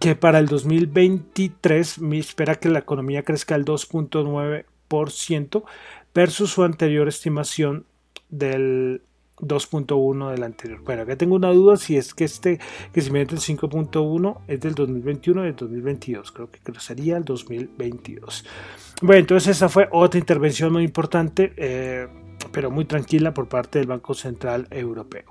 que 0.00 0.16
para 0.16 0.38
el 0.38 0.46
2023 0.46 2.00
me 2.00 2.18
espera 2.18 2.56
que 2.56 2.68
la 2.68 2.80
economía 2.80 3.22
crezca 3.22 3.54
al 3.54 3.64
2.9% 3.64 5.64
versus 6.14 6.50
su 6.50 6.64
anterior 6.64 7.08
estimación 7.08 7.86
del 8.28 9.02
2.1 9.38 10.30
del 10.30 10.42
anterior. 10.42 10.80
Bueno, 10.84 11.02
acá 11.02 11.16
tengo 11.16 11.36
una 11.36 11.50
duda 11.50 11.76
si 11.76 11.96
es 11.96 12.14
que 12.14 12.24
este 12.24 12.58
crecimiento 12.92 13.34
del 13.34 13.44
5.1 13.44 14.38
es 14.48 14.60
del 14.60 14.74
2021 14.74 15.40
o 15.40 15.44
del 15.44 15.56
2022. 15.56 16.32
Creo 16.32 16.50
que 16.50 16.60
sería 16.80 17.16
el 17.16 17.24
2022. 17.24 18.44
Bueno, 19.02 19.20
entonces 19.20 19.56
esa 19.56 19.68
fue 19.68 19.88
otra 19.92 20.18
intervención 20.18 20.72
muy 20.72 20.84
importante, 20.84 21.52
eh, 21.56 22.08
pero 22.50 22.70
muy 22.70 22.86
tranquila 22.86 23.34
por 23.34 23.46
parte 23.48 23.78
del 23.78 23.88
Banco 23.88 24.14
Central 24.14 24.66
Europeo. 24.70 25.24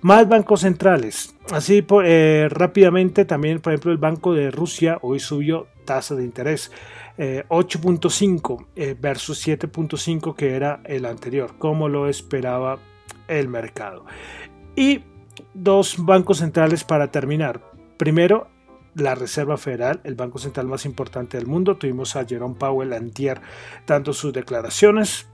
Más 0.00 0.28
bancos 0.28 0.60
centrales. 0.60 1.34
Así 1.52 1.86
eh, 2.04 2.48
rápidamente 2.50 3.24
también, 3.24 3.60
por 3.60 3.72
ejemplo, 3.72 3.92
el 3.92 3.98
Banco 3.98 4.34
de 4.34 4.50
Rusia 4.50 4.98
hoy 5.00 5.20
subió 5.20 5.68
tasa 5.84 6.14
de 6.14 6.24
interés. 6.24 6.72
8.5 7.16 8.66
eh, 8.74 8.96
versus 9.00 9.46
7.5 9.46 10.34
que 10.34 10.56
era 10.56 10.80
el 10.84 11.06
anterior, 11.06 11.54
como 11.58 11.88
lo 11.88 12.08
esperaba 12.08 12.80
el 13.28 13.48
mercado. 13.48 14.04
Y 14.76 15.02
dos 15.52 15.96
bancos 15.98 16.38
centrales 16.38 16.84
para 16.84 17.10
terminar. 17.10 17.60
Primero, 17.96 18.48
la 18.94 19.14
Reserva 19.14 19.56
Federal, 19.56 20.00
el 20.04 20.14
banco 20.14 20.38
central 20.38 20.66
más 20.66 20.84
importante 20.84 21.36
del 21.36 21.46
mundo. 21.46 21.76
Tuvimos 21.76 22.16
a 22.16 22.24
Jerome 22.24 22.54
Powell 22.56 22.92
antier 22.92 23.40
dando 23.86 24.12
sus 24.12 24.32
declaraciones. 24.32 25.26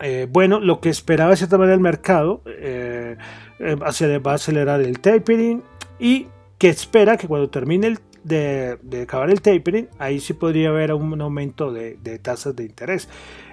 Eh, 0.00 0.26
bueno, 0.30 0.58
lo 0.58 0.80
que 0.80 0.88
esperaba 0.88 1.30
de 1.30 1.36
cierta 1.36 1.58
manera 1.58 1.74
el 1.74 1.80
mercado 1.80 2.42
eh, 2.46 3.16
eh, 3.60 3.74
va 3.76 4.32
a 4.32 4.34
acelerar 4.34 4.80
el 4.80 4.98
tapering 5.00 5.62
y 5.98 6.26
que 6.58 6.68
espera 6.68 7.16
que 7.16 7.28
cuando 7.28 7.50
termine 7.50 7.86
el 7.88 7.98
de, 8.24 8.78
acabar 9.02 9.30
el 9.30 9.40
tapering, 9.40 9.88
ahí 9.98 10.20
sí 10.20 10.32
podría 10.32 10.68
haber 10.68 10.92
un 10.92 11.20
aumento 11.20 11.72
de, 11.72 11.96
tasas 12.20 12.54
de 12.56 12.64
interés. 12.64 13.08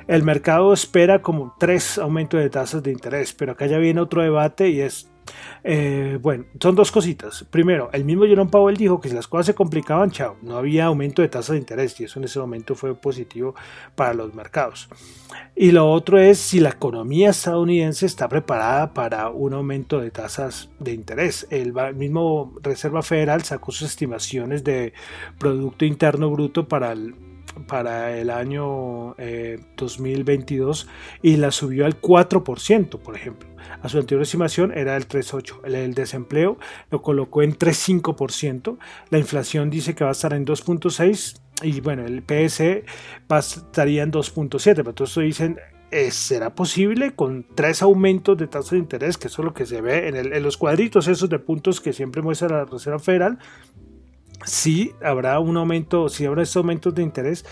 El 0.10 0.24
mercado 0.24 0.74
espera 0.74 1.22
como 1.22 1.56
tres 1.60 2.00
aumentos 2.00 2.40
de 2.40 2.50
tasas 2.50 2.82
de 2.82 2.92
interés, 2.92 3.32
pero 3.32 3.52
acá 3.52 3.68
ya 3.68 3.78
viene 3.78 4.02
otro 4.02 4.24
debate 4.24 4.68
y 4.70 4.82
es 4.82 5.08
eh, 5.64 6.18
bueno, 6.20 6.46
son 6.60 6.74
dos 6.74 6.92
cositas. 6.92 7.46
Primero, 7.52 7.92
el 7.94 8.06
mismo 8.06 8.26
Jerome 8.26 8.50
Powell 8.50 8.76
dijo 8.76 9.00
que 9.00 9.10
si 9.10 9.14
las 9.14 9.28
cosas 9.28 9.46
se 9.46 9.54
complicaban, 9.54 10.10
chao, 10.10 10.36
no 10.42 10.58
había 10.58 10.86
aumento 10.86 11.22
de 11.22 11.28
tasa 11.28 11.54
de 11.54 11.60
interés 11.60 12.00
y 12.00 12.06
eso 12.06 12.18
en 12.18 12.26
ese 12.26 12.40
momento 12.40 12.74
fue 12.74 12.96
positivo 12.96 13.54
para 13.94 14.16
los 14.16 14.34
mercados. 14.34 14.90
Y 15.56 15.74
lo 15.74 15.92
otro 15.92 16.18
es 16.18 16.40
si 16.40 16.60
la 16.60 16.70
economía 16.70 17.30
estadounidense 17.30 18.08
está 18.08 18.28
preparada 18.28 18.96
para 18.96 19.30
un 19.30 19.54
aumento 19.54 20.02
de 20.02 20.10
tasas 20.10 20.72
de 20.80 20.94
interés. 20.94 21.46
El 21.52 21.72
mismo 21.94 22.56
Reserva 22.64 23.04
Federal 23.04 23.44
sacó 23.44 23.72
sus 23.72 23.90
estimaciones 23.90 24.64
de 24.64 24.94
Producto 25.38 25.86
Interno 25.86 26.32
Bruto 26.32 26.68
para 26.68 26.94
el 26.94 27.29
para 27.68 28.18
el 28.18 28.30
año 28.30 29.16
2022 29.78 30.84
eh, 30.84 31.20
y 31.22 31.38
la 31.38 31.52
subió 31.52 31.86
al 31.86 32.00
4%, 32.00 33.00
por 33.00 33.16
ejemplo. 33.16 33.50
A 33.82 33.90
su 33.90 33.98
anterior 33.98 34.24
estimación 34.24 34.72
era 34.76 34.98
el 34.98 35.08
3,8%. 35.08 35.66
El, 35.66 35.94
desempleo 35.94 36.58
lo 36.90 37.02
colocó 37.02 37.42
en 37.42 37.58
3,5%. 37.58 38.78
La 39.10 39.20
inflación 39.20 39.70
dice 39.70 39.96
que 39.96 40.04
va 40.04 40.10
a 40.10 40.14
estar 40.14 40.34
en 40.34 40.46
2,6%. 40.46 41.40
Y 41.62 41.82
bueno, 41.82 42.06
el 42.06 42.24
PSE 42.24 42.86
estaría 43.30 44.04
en 44.04 44.12
2.7, 44.12 44.76
pero 44.76 44.90
entonces 44.92 45.24
dicen, 45.24 45.60
eh, 45.92 46.10
¿será 46.12 46.56
posible 46.56 47.12
con 47.12 47.46
tres 47.54 47.82
aumentos 47.82 48.38
de 48.38 48.48
tasa 48.48 48.76
de 48.76 48.78
interés? 48.80 49.18
Que 49.18 49.28
eso 49.28 49.42
es 49.42 49.46
lo 49.46 49.54
que 49.54 49.66
se 49.66 49.82
ve 49.82 50.08
en, 50.08 50.16
en, 50.16 50.44
los 50.44 50.56
cuadritos 50.56 51.08
esos 51.10 51.30
de 51.30 51.40
puntos 51.40 51.82
que 51.82 51.92
siempre 51.92 52.22
muestra 52.22 52.48
la 52.48 52.66
Reserva 52.66 53.00
Federal 53.00 53.40
sí 54.46 54.94
habrá 55.04 55.40
un 55.40 55.58
aumento, 55.58 56.10
sí 56.10 56.26
habrá 56.26 56.44
estos 56.44 56.58
aumentos 56.58 56.96
de 56.96 57.04
interés, 57.04 57.46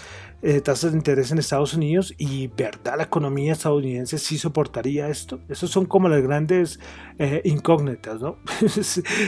eh, 0.43 0.61
tasas 0.61 0.91
de 0.91 0.97
interés 0.97 1.31
en 1.31 1.39
Estados 1.39 1.73
Unidos 1.73 2.13
y 2.17 2.47
verdad 2.47 2.95
la 2.97 3.03
economía 3.03 3.53
estadounidense 3.53 4.17
sí 4.19 4.37
soportaría 4.37 5.09
esto. 5.09 5.39
Esas 5.49 5.69
son 5.69 5.85
como 5.85 6.09
las 6.09 6.21
grandes 6.21 6.79
eh, 7.17 7.41
incógnitas, 7.43 8.21
¿no? 8.21 8.37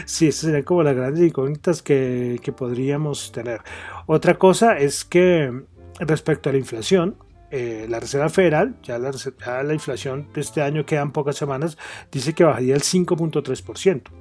sí, 0.05 0.27
esas 0.27 0.41
serían 0.41 0.63
como 0.63 0.83
las 0.83 0.95
grandes 0.95 1.23
incógnitas 1.23 1.81
que, 1.81 2.39
podríamos 2.55 3.31
tener. 3.31 3.61
Otra 4.05 4.37
cosa 4.37 4.77
es 4.77 5.05
que 5.05 5.63
respecto 5.99 6.49
a 6.49 6.51
la 6.51 6.59
inflación, 6.59 7.17
eh, 7.51 7.87
la 7.89 7.99
Reserva 7.99 8.29
Federal, 8.29 8.75
ya 8.83 8.99
la, 8.99 9.11
ya 9.11 9.63
la 9.63 9.73
inflación 9.73 10.27
de 10.33 10.41
este 10.41 10.61
año 10.61 10.85
quedan 10.85 11.11
pocas 11.11 11.35
semanas, 11.35 11.77
dice 12.11 12.33
que 12.33 12.43
bajaría 12.43 12.75
el 12.75 12.81
5.3%. 12.81 14.18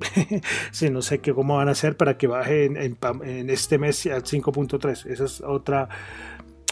sí, 0.70 0.90
no 0.90 1.02
sé 1.02 1.18
qué, 1.18 1.34
cómo 1.34 1.56
van 1.56 1.68
a 1.68 1.72
hacer 1.72 1.96
para 1.96 2.16
que 2.16 2.26
baje 2.26 2.64
en, 2.64 3.50
este 3.50 3.78
mes 3.78 4.06
al 4.06 4.24
5.3. 4.24 5.06
Esa 5.06 5.24
es 5.24 5.40
otra, 5.40 5.88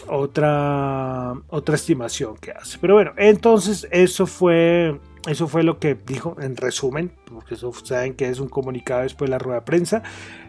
otra, 0.07 1.33
otra 1.49 1.75
estimación 1.75 2.37
que 2.37 2.51
hace. 2.51 2.77
Pero 2.79 2.95
bueno, 2.95 3.13
entonces 3.17 3.87
eso 3.91 4.25
fue 4.25 4.99
eso 5.27 5.47
fue 5.47 5.63
lo 5.63 5.79
que 5.79 5.95
dijo 5.95 6.37
en 6.39 6.55
resumen, 6.55 7.11
eso 7.49 7.71
saben 7.83 8.13
que 8.13 8.27
es 8.29 8.39
un 8.39 8.49
comunicado 8.49 9.01
después 9.01 9.29
de 9.29 9.31
la 9.31 9.39
rueda 9.39 9.59
de 9.59 9.65
prensa. 9.65 10.03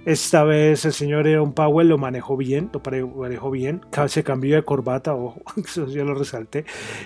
Esta 0.04 0.44
vez 0.44 0.84
el 0.84 0.92
señor 0.92 1.26
Aaron 1.26 1.52
Powell 1.52 1.88
lo 1.88 1.98
manejó 1.98 2.36
bien, 2.36 2.70
lo 2.72 2.80
manejó 3.08 3.50
bien, 3.50 3.82
se 4.08 4.24
cambió 4.24 4.56
de 4.56 4.62
corbata, 4.62 5.14
ojo, 5.14 5.42
eso 5.56 5.86
yo 5.88 6.04
lo 6.04 6.14
resalté, 6.14 6.64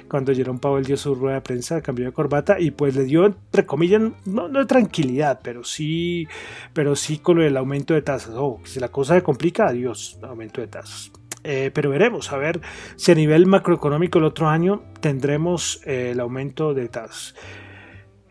cuando 0.08 0.34
Jerome 0.34 0.60
Powell 0.60 0.84
dio 0.84 0.96
su 0.96 1.14
rueda 1.14 1.36
de 1.36 1.40
prensa, 1.40 1.80
cambió 1.80 2.06
de 2.06 2.12
corbata 2.12 2.60
y 2.60 2.70
pues 2.70 2.94
le 2.94 3.04
dio, 3.04 3.26
entre 3.26 3.66
comillas, 3.66 4.02
no, 4.24 4.48
no 4.48 4.66
tranquilidad, 4.66 5.40
pero 5.42 5.64
sí, 5.64 6.26
pero 6.72 6.96
sí 6.96 7.18
con 7.18 7.40
el 7.40 7.56
aumento 7.56 7.94
de 7.94 8.02
tasas. 8.02 8.34
Oh, 8.36 8.60
si 8.64 8.80
la 8.80 8.88
cosa 8.88 9.14
se 9.14 9.22
complica, 9.22 9.66
adiós, 9.66 10.18
aumento 10.22 10.60
de 10.60 10.68
tasas. 10.68 11.10
Eh, 11.44 11.70
pero 11.74 11.90
veremos 11.90 12.32
a 12.32 12.38
ver 12.38 12.62
si 12.96 13.12
a 13.12 13.14
nivel 13.14 13.44
macroeconómico 13.44 14.18
el 14.18 14.24
otro 14.24 14.48
año 14.48 14.82
tendremos 15.00 15.80
eh, 15.84 16.12
el 16.12 16.20
aumento 16.20 16.72
de 16.72 16.88
tasas. 16.88 17.34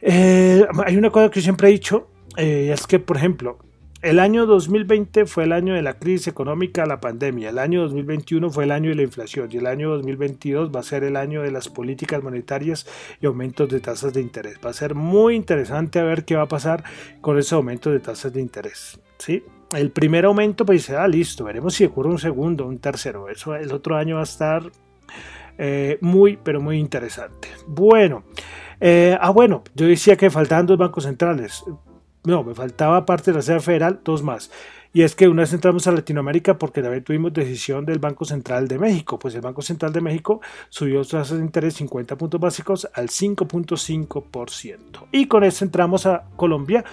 Eh, 0.06 0.66
hay 0.86 0.98
una 0.98 1.10
cosa 1.10 1.30
que 1.30 1.42
siempre 1.42 1.70
he 1.70 1.72
dicho, 1.72 2.10
es 2.36 2.86
que, 2.88 3.00
por 3.00 3.18
ejemplo, 3.18 3.58
El 4.04 4.20
año 4.20 4.46
2020 4.46 5.26
fue 5.26 5.46
el 5.46 5.54
año 5.54 5.76
de 5.76 5.82
la 5.82 5.94
crisis 5.94 6.28
económica, 6.28 6.86
la 6.86 7.00
pandemia. 7.00 7.52
El 7.52 7.58
año 7.58 7.84
2021 7.84 8.50
fue 8.50 8.66
el 8.66 8.72
año 8.72 8.90
de 8.90 8.96
la 8.98 9.04
inflación 9.04 9.48
y 9.50 9.56
el 9.56 9.66
año 9.66 9.92
2022 9.92 10.76
va 10.76 10.82
a 10.82 10.84
ser 10.84 11.06
el 11.06 11.16
año 11.16 11.42
de 11.42 11.52
las 11.52 11.70
políticas 11.70 12.22
monetarias 12.22 12.86
y 13.22 13.28
aumentos 13.28 13.70
de 13.70 13.80
tasas 13.80 14.14
de 14.14 14.20
interés. 14.20 14.60
Va 14.64 14.72
a 14.72 14.74
ser 14.74 14.94
muy 14.94 15.36
interesante 15.36 16.00
a 16.00 16.04
ver 16.04 16.26
qué 16.26 16.36
va 16.36 16.42
a 16.42 16.48
pasar 16.50 16.84
con 17.22 17.40
ese 17.40 17.56
aumento 17.56 17.92
de 17.92 18.02
tasas 18.02 18.34
de 18.34 18.42
interés. 18.42 19.00
¿sí? 19.20 19.42
El 19.74 19.92
primer 19.92 20.26
aumento, 20.26 20.66
pues 20.66 20.82
dice, 20.82 20.98
ah, 20.98 21.08
listo, 21.08 21.46
veremos 21.46 21.74
si 21.74 21.86
ocurre 21.86 22.10
un 22.10 22.20
segundo, 22.20 22.68
un 22.68 22.80
tercero. 22.80 23.30
Eso 23.30 23.56
el 23.56 23.72
otro 23.72 23.96
año 23.96 24.16
va 24.16 24.22
a 24.22 24.26
estar 24.26 24.70
eh, 25.58 25.98
muy, 26.02 26.38
pero 26.44 26.60
muy 26.60 26.78
interesante. 26.78 27.48
Bueno, 27.68 28.26
eh, 28.84 29.18
ah, 29.20 29.32
bueno, 29.32 29.64
yo 29.74 29.88
decía 29.88 30.16
que 30.18 30.30
faltaban 30.30 30.66
dos 30.66 30.78
bancos 30.78 31.06
centrales 31.06 31.64
no, 32.26 32.44
me 32.44 32.54
faltaba 32.54 33.06
parte 33.06 33.26
de 33.26 33.34
la 33.34 33.38
Reserva 33.40 33.62
Federal, 33.62 34.00
dos 34.04 34.24
más. 34.24 34.50
Y 34.94 35.02
es 35.02 35.16
que 35.16 35.28
una 35.28 35.42
vez 35.42 35.52
entramos 35.52 35.88
a 35.88 35.92
Latinoamérica 35.92 36.58
porque 36.58 36.82
también 36.82 37.04
tuvimos 37.04 37.34
decisión 37.34 37.86
del 37.86 38.00
Banco 38.00 38.26
Central 38.26 38.68
de 38.68 38.78
México. 38.78 39.18
Pues 39.20 39.36
el 39.36 39.42
Banco 39.42 39.62
Central 39.62 39.92
de 39.92 40.02
México 40.02 40.40
subió 40.70 41.04
sus 41.04 41.12
tasas 41.12 41.38
de 41.40 41.44
interés 41.44 41.74
50 41.74 42.16
puntos 42.16 42.40
básicos 42.40 42.88
al 42.94 43.10
5.5%. 43.10 44.78
Y 45.12 45.26
con 45.26 45.44
eso 45.44 45.66
entramos 45.66 46.06
a 46.06 46.26
Colombia 46.36 46.86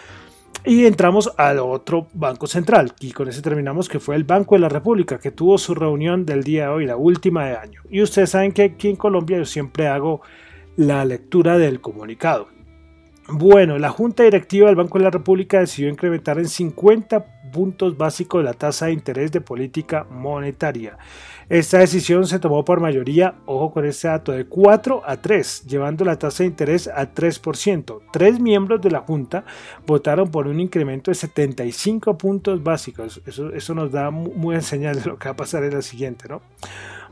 y 0.64 0.86
entramos 0.86 1.30
al 1.36 1.58
otro 1.58 2.08
Banco 2.14 2.46
Central. 2.46 2.94
Y 3.00 3.12
con 3.12 3.28
ese 3.28 3.42
terminamos 3.42 3.88
que 3.88 4.00
fue 4.00 4.16
el 4.16 4.24
Banco 4.24 4.54
de 4.56 4.62
la 4.62 4.70
República 4.70 5.18
que 5.18 5.30
tuvo 5.30 5.58
su 5.58 5.74
reunión 5.74 6.24
del 6.24 6.42
día 6.42 6.64
de 6.64 6.68
hoy, 6.70 6.86
la 6.86 6.96
última 6.96 7.44
de 7.44 7.56
año. 7.56 7.82
Y 7.90 8.02
ustedes 8.02 8.30
saben 8.30 8.52
que 8.52 8.62
aquí 8.62 8.88
en 8.88 8.96
Colombia 8.96 9.36
yo 9.36 9.44
siempre 9.44 9.86
hago 9.86 10.22
la 10.80 11.04
lectura 11.04 11.58
del 11.58 11.82
comunicado. 11.82 12.48
Bueno, 13.28 13.78
la 13.78 13.90
Junta 13.90 14.22
Directiva 14.22 14.68
del 14.68 14.76
Banco 14.76 14.96
de 14.96 15.04
la 15.04 15.10
República 15.10 15.60
decidió 15.60 15.90
incrementar 15.90 16.38
en 16.38 16.48
50 16.48 17.50
puntos 17.52 17.98
básicos 17.98 18.42
la 18.42 18.54
tasa 18.54 18.86
de 18.86 18.92
interés 18.92 19.30
de 19.30 19.42
política 19.42 20.06
monetaria. 20.10 20.96
Esta 21.50 21.80
decisión 21.80 22.26
se 22.26 22.38
tomó 22.38 22.64
por 22.64 22.80
mayoría, 22.80 23.34
ojo 23.44 23.72
con 23.72 23.84
este 23.84 24.08
dato, 24.08 24.32
de 24.32 24.46
4 24.46 25.02
a 25.04 25.18
3, 25.18 25.66
llevando 25.66 26.02
la 26.06 26.18
tasa 26.18 26.44
de 26.44 26.48
interés 26.48 26.88
a 26.88 27.12
3%. 27.12 28.00
Tres 28.10 28.40
miembros 28.40 28.80
de 28.80 28.90
la 28.90 29.00
Junta 29.00 29.44
votaron 29.86 30.30
por 30.30 30.46
un 30.46 30.60
incremento 30.60 31.10
de 31.10 31.14
75 31.14 32.16
puntos 32.16 32.62
básicos. 32.62 33.20
Eso, 33.26 33.74
nos 33.74 33.92
da 33.92 34.10
muy 34.10 34.54
en 34.54 34.62
señal 34.62 35.02
de 35.02 35.10
lo 35.10 35.18
que 35.18 35.28
va 35.28 35.32
a 35.32 35.36
pasar 35.36 35.62
en 35.62 35.74
la 35.74 35.82
siguiente, 35.82 36.26
¿no? 36.26 36.40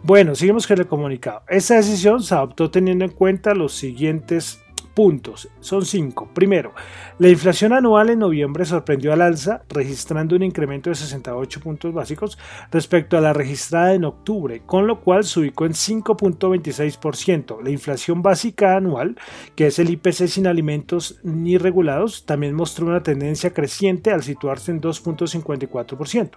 Bueno, 0.02 0.34
seguimos 0.34 0.66
con 0.66 0.78
el 0.78 0.86
comunicado. 0.86 1.42
Esta 1.48 1.74
decisión 1.74 2.22
se 2.22 2.34
adoptó 2.34 2.70
teniendo 2.70 3.04
en 3.04 3.10
cuenta 3.10 3.54
los 3.54 3.74
siguientes 3.74 4.62
puntos. 4.98 5.48
Son 5.60 5.84
cinco. 5.84 6.28
Primero, 6.34 6.72
la 7.20 7.28
inflación 7.28 7.72
anual 7.72 8.10
en 8.10 8.18
noviembre 8.18 8.64
sorprendió 8.64 9.12
al 9.12 9.22
alza, 9.22 9.62
registrando 9.68 10.34
un 10.34 10.42
incremento 10.42 10.90
de 10.90 10.96
68 10.96 11.60
puntos 11.60 11.94
básicos 11.94 12.36
respecto 12.72 13.16
a 13.16 13.20
la 13.20 13.32
registrada 13.32 13.94
en 13.94 14.04
octubre, 14.04 14.62
con 14.66 14.88
lo 14.88 15.00
cual 15.00 15.22
se 15.22 15.38
ubicó 15.38 15.66
en 15.66 15.74
5.26%. 15.74 17.62
La 17.62 17.70
inflación 17.70 18.22
básica 18.22 18.76
anual, 18.76 19.16
que 19.54 19.68
es 19.68 19.78
el 19.78 19.90
IPC 19.90 20.26
sin 20.26 20.48
alimentos 20.48 21.20
ni 21.22 21.58
regulados, 21.58 22.26
también 22.26 22.56
mostró 22.56 22.86
una 22.86 23.04
tendencia 23.04 23.52
creciente 23.52 24.10
al 24.10 24.24
situarse 24.24 24.72
en 24.72 24.80
2.54%, 24.80 26.30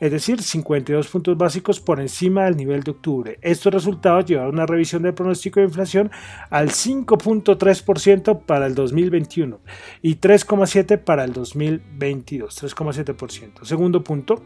es 0.00 0.10
decir, 0.10 0.42
52 0.42 1.06
puntos 1.06 1.38
básicos 1.38 1.78
por 1.78 2.00
encima 2.00 2.46
del 2.46 2.56
nivel 2.56 2.82
de 2.82 2.90
octubre. 2.90 3.38
Estos 3.40 3.72
resultados 3.72 4.24
llevaron 4.24 4.50
a 4.50 4.54
una 4.54 4.66
revisión 4.66 5.02
del 5.02 5.14
pronóstico 5.14 5.60
de 5.60 5.66
inflación 5.66 6.10
al 6.50 6.70
5.3% 6.70 7.99
para 8.46 8.66
el 8.66 8.74
2021 8.74 9.60
y 10.02 10.16
3,7% 10.16 11.04
para 11.04 11.24
el 11.24 11.32
2022. 11.32 12.62
3,7%. 12.62 13.64
Segundo 13.64 14.02
punto, 14.02 14.42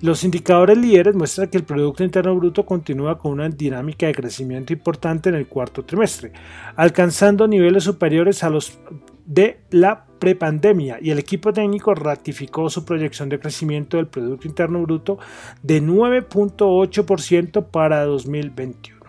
los 0.00 0.24
indicadores 0.24 0.76
líderes 0.76 1.14
muestran 1.14 1.48
que 1.48 1.58
el 1.58 1.64
Producto 1.64 2.04
Interno 2.04 2.34
Bruto 2.36 2.64
continúa 2.66 3.18
con 3.18 3.32
una 3.32 3.48
dinámica 3.48 4.06
de 4.06 4.14
crecimiento 4.14 4.72
importante 4.72 5.28
en 5.28 5.36
el 5.36 5.46
cuarto 5.46 5.84
trimestre, 5.84 6.32
alcanzando 6.76 7.48
niveles 7.48 7.84
superiores 7.84 8.44
a 8.44 8.50
los 8.50 8.78
de 9.24 9.60
la 9.70 10.04
prepandemia 10.18 10.98
y 11.00 11.10
el 11.10 11.18
equipo 11.18 11.52
técnico 11.52 11.94
ratificó 11.94 12.68
su 12.70 12.84
proyección 12.84 13.28
de 13.28 13.40
crecimiento 13.40 13.96
del 13.96 14.06
Producto 14.06 14.46
Interno 14.46 14.82
Bruto 14.82 15.18
de 15.62 15.82
9.8% 15.82 17.66
para 17.70 18.04
2021. 18.04 19.01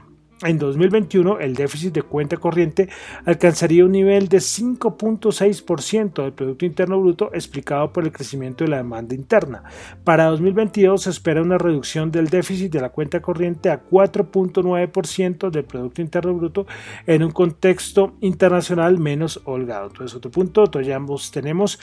En 0.44 0.60
2021, 0.60 1.40
el 1.40 1.56
déficit 1.56 1.94
de 1.94 2.02
cuenta 2.02 2.36
corriente 2.36 2.90
alcanzaría 3.26 3.86
un 3.86 3.94
nivel 3.94 4.28
de 4.28 4.40
5.6% 4.40 6.22
del 6.22 6.34
Producto 6.34 6.66
Interno 6.66 7.00
Bruto 7.00 7.30
explicado 7.34 7.94
por 7.94 8.04
el 8.04 8.12
crecimiento 8.12 8.66
de 8.66 8.72
la 8.72 8.78
demanda 8.78 9.16
interna. 9.16 9.64
Para 10.04 10.26
2022 10.26 11.04
se 11.04 11.12
espera 11.12 11.42
una 11.42 11.58
reducción 11.58 12.12
del 12.12 12.28
déficit 12.28 12.74
de 12.74 12.82
la 12.82 12.90
cuenta 12.90 13.22
corriente 13.22 13.70
a 13.70 13.86
4.9% 13.86 15.50
del 15.50 15.64
Producto 15.64 16.02
Interno 16.02 16.34
Bruto 16.34 16.68
en 17.08 17.24
un 17.24 17.32
contexto 17.32 18.16
internacional 18.20 19.00
menos 19.00 19.42
holgado. 19.46 19.88
Entonces, 19.88 20.16
otro 20.16 20.30
punto, 20.30 20.66
ya 20.82 20.98
ambos 20.98 21.32
tenemos 21.32 21.80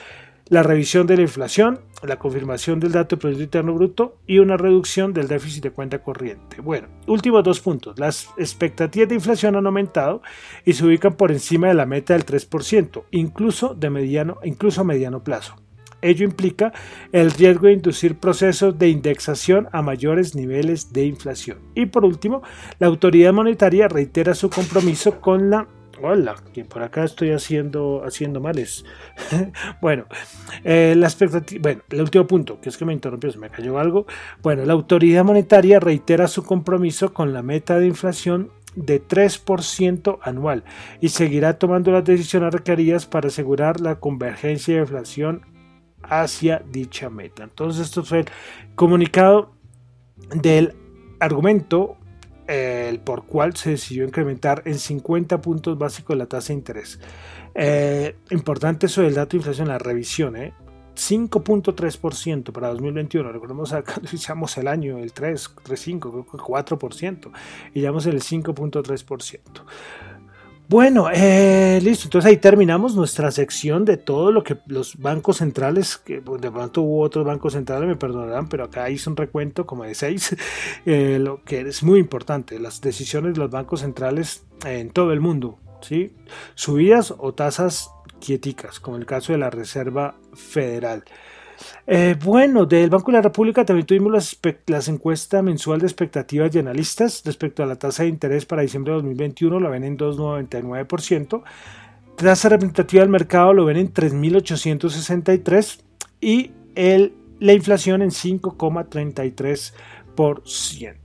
la 0.51 0.63
revisión 0.63 1.07
de 1.07 1.15
la 1.15 1.21
inflación, 1.21 1.79
la 2.03 2.19
confirmación 2.19 2.81
del 2.81 2.91
dato 2.91 3.15
de 3.15 3.21
Producto 3.21 3.43
Interno 3.43 3.73
Bruto 3.73 4.17
y 4.27 4.39
una 4.39 4.57
reducción 4.57 5.13
del 5.13 5.29
déficit 5.29 5.63
de 5.63 5.71
cuenta 5.71 5.99
corriente. 6.03 6.59
Bueno, 6.59 6.89
últimos 7.07 7.41
dos 7.41 7.61
puntos. 7.61 7.97
Las 7.97 8.27
expectativas 8.35 9.07
de 9.07 9.15
inflación 9.15 9.55
han 9.55 9.65
aumentado 9.65 10.21
y 10.65 10.73
se 10.73 10.85
ubican 10.85 11.13
por 11.13 11.31
encima 11.31 11.69
de 11.69 11.73
la 11.73 11.85
meta 11.85 12.15
del 12.15 12.25
3%, 12.25 13.03
incluso, 13.11 13.75
de 13.75 13.89
mediano, 13.89 14.39
incluso 14.43 14.81
a 14.81 14.83
mediano 14.83 15.23
plazo. 15.23 15.55
Ello 16.01 16.25
implica 16.25 16.73
el 17.13 17.31
riesgo 17.31 17.67
de 17.67 17.73
inducir 17.73 18.17
procesos 18.17 18.77
de 18.77 18.89
indexación 18.89 19.69
a 19.71 19.81
mayores 19.81 20.35
niveles 20.35 20.91
de 20.91 21.05
inflación. 21.05 21.59
Y 21.75 21.85
por 21.85 22.03
último, 22.03 22.41
la 22.77 22.87
autoridad 22.87 23.31
monetaria 23.31 23.87
reitera 23.87 24.35
su 24.35 24.49
compromiso 24.49 25.21
con 25.21 25.49
la 25.49 25.65
Hola, 26.03 26.35
que 26.51 26.65
por 26.65 26.81
acá 26.81 27.03
estoy 27.03 27.29
haciendo, 27.31 28.01
haciendo 28.03 28.41
males. 28.41 28.83
bueno, 29.81 30.05
eh, 30.63 30.95
la 30.97 31.05
expectativa, 31.07 31.61
bueno, 31.61 31.81
el 31.89 32.01
último 32.01 32.25
punto, 32.25 32.59
que 32.59 32.69
es 32.69 32.77
que 32.77 32.85
me 32.85 32.93
interrumpió, 32.93 33.31
se 33.31 33.37
me 33.37 33.49
cayó 33.49 33.77
algo. 33.77 34.07
Bueno, 34.41 34.65
la 34.65 34.73
autoridad 34.73 35.23
monetaria 35.23 35.79
reitera 35.79 36.27
su 36.27 36.43
compromiso 36.43 37.13
con 37.13 37.33
la 37.33 37.43
meta 37.43 37.77
de 37.77 37.85
inflación 37.85 38.51
de 38.75 39.05
3% 39.05 40.19
anual 40.21 40.63
y 41.01 41.09
seguirá 41.09 41.59
tomando 41.59 41.91
las 41.91 42.03
decisiones 42.03 42.53
requeridas 42.53 43.05
para 43.05 43.27
asegurar 43.27 43.79
la 43.79 43.99
convergencia 43.99 44.75
de 44.75 44.81
inflación 44.81 45.45
hacia 46.01 46.63
dicha 46.71 47.09
meta. 47.09 47.43
Entonces, 47.43 47.85
esto 47.85 48.03
fue 48.03 48.21
el 48.21 48.25
comunicado 48.75 49.53
del 50.33 50.73
argumento 51.19 51.97
el 52.51 52.99
por 52.99 53.25
cual 53.25 53.55
se 53.55 53.71
decidió 53.71 54.03
incrementar 54.03 54.63
en 54.65 54.77
50 54.77 55.41
puntos 55.41 55.77
básicos 55.77 56.17
la 56.17 56.25
tasa 56.25 56.49
de 56.49 56.53
interés. 56.55 56.99
Eh, 57.55 58.15
importante 58.29 58.85
eso 58.87 59.01
del 59.01 59.13
dato 59.13 59.31
de 59.31 59.37
inflación, 59.37 59.67
la 59.67 59.77
revisión, 59.77 60.35
¿eh? 60.35 60.53
5.3% 60.95 62.51
para 62.51 62.69
2021. 62.69 63.31
Recordemos 63.31 63.73
acá 63.73 63.95
iniciamos 64.09 64.57
el 64.57 64.67
año, 64.67 64.97
el 64.97 65.13
3, 65.13 65.55
3.5, 65.63 66.25
4%, 66.25 67.31
y 67.73 67.81
ya 67.81 67.89
vamos 67.89 68.05
en 68.05 68.13
el 68.13 68.21
5.3%. 68.21 69.39
Bueno, 70.71 71.09
eh, 71.13 71.81
listo. 71.83 72.05
Entonces 72.05 72.29
ahí 72.29 72.37
terminamos 72.37 72.95
nuestra 72.95 73.29
sección 73.29 73.83
de 73.83 73.97
todo 73.97 74.31
lo 74.31 74.41
que 74.41 74.57
los 74.67 74.95
bancos 74.95 75.39
centrales, 75.39 75.97
que 75.97 76.21
de 76.21 76.49
pronto 76.49 76.81
hubo 76.81 77.01
otros 77.01 77.25
bancos 77.25 77.51
centrales, 77.51 77.89
me 77.89 77.97
perdonarán, 77.97 78.47
pero 78.47 78.63
acá 78.63 78.89
hice 78.89 79.09
un 79.09 79.17
recuento 79.17 79.65
como 79.65 79.83
de 79.83 79.95
seis, 79.95 80.33
eh, 80.85 81.19
lo 81.19 81.43
que 81.43 81.59
es 81.59 81.83
muy 81.83 81.99
importante, 81.99 82.57
las 82.57 82.79
decisiones 82.79 83.33
de 83.33 83.41
los 83.41 83.51
bancos 83.51 83.81
centrales 83.81 84.45
en 84.65 84.91
todo 84.91 85.11
el 85.11 85.19
mundo, 85.19 85.59
¿sí? 85.81 86.13
Subidas 86.55 87.13
o 87.17 87.33
tasas 87.33 87.91
quieticas, 88.21 88.79
como 88.79 88.95
el 88.95 89.05
caso 89.05 89.33
de 89.33 89.39
la 89.39 89.49
Reserva 89.49 90.15
Federal. 90.33 91.03
Eh, 91.87 92.15
bueno, 92.23 92.65
del 92.65 92.89
Banco 92.89 93.11
de 93.11 93.17
la 93.17 93.21
República 93.21 93.65
también 93.65 93.85
tuvimos 93.85 94.11
las, 94.11 94.39
las, 94.67 94.87
encuestas 94.87 95.43
mensual 95.43 95.79
de 95.79 95.87
expectativas 95.87 96.55
y 96.55 96.59
analistas 96.59 97.21
respecto 97.25 97.63
a 97.63 97.65
la 97.65 97.75
tasa 97.75 98.03
de 98.03 98.09
interés 98.09 98.45
para 98.45 98.61
diciembre 98.61 98.91
de 98.91 98.97
2021, 98.97 99.59
la 99.59 99.69
ven 99.69 99.83
en 99.83 99.97
2,99%. 99.97 101.43
Tasa 102.15 102.49
representativa 102.49 103.01
del 103.01 103.09
mercado 103.09 103.53
lo 103.53 103.65
ven 103.65 103.77
en 103.77 103.93
3.863 103.93 105.79
y 106.19 106.51
el, 106.75 107.13
la 107.39 107.53
inflación 107.53 108.01
en 108.01 108.11
5,33%. 108.11 111.00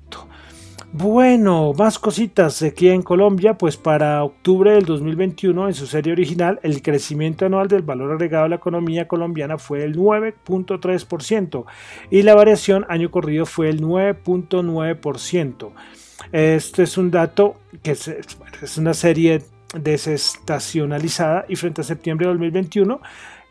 Bueno, 0.92 1.72
más 1.74 1.98
cositas 1.98 2.62
aquí 2.62 2.88
en 2.88 3.02
Colombia, 3.02 3.58
pues 3.58 3.76
para 3.76 4.22
octubre 4.24 4.72
del 4.72 4.86
2021 4.86 5.68
en 5.68 5.74
su 5.74 5.86
serie 5.86 6.12
original 6.12 6.58
el 6.62 6.80
crecimiento 6.80 7.44
anual 7.44 7.68
del 7.68 7.82
valor 7.82 8.12
agregado 8.12 8.44
de 8.44 8.50
la 8.50 8.56
economía 8.56 9.06
colombiana 9.06 9.58
fue 9.58 9.84
el 9.84 9.94
9.3% 9.96 11.66
y 12.10 12.22
la 12.22 12.34
variación 12.34 12.86
año 12.88 13.10
corrido 13.10 13.44
fue 13.46 13.68
el 13.68 13.82
9.9%. 13.82 15.72
Este 16.32 16.84
es 16.84 16.96
un 16.96 17.10
dato 17.10 17.56
que 17.82 17.90
es, 17.90 18.08
es 18.08 18.78
una 18.78 18.94
serie 18.94 19.42
desestacionalizada 19.74 21.44
y 21.48 21.56
frente 21.56 21.82
a 21.82 21.84
septiembre 21.84 22.26
de 22.26 22.32
2021 22.32 23.02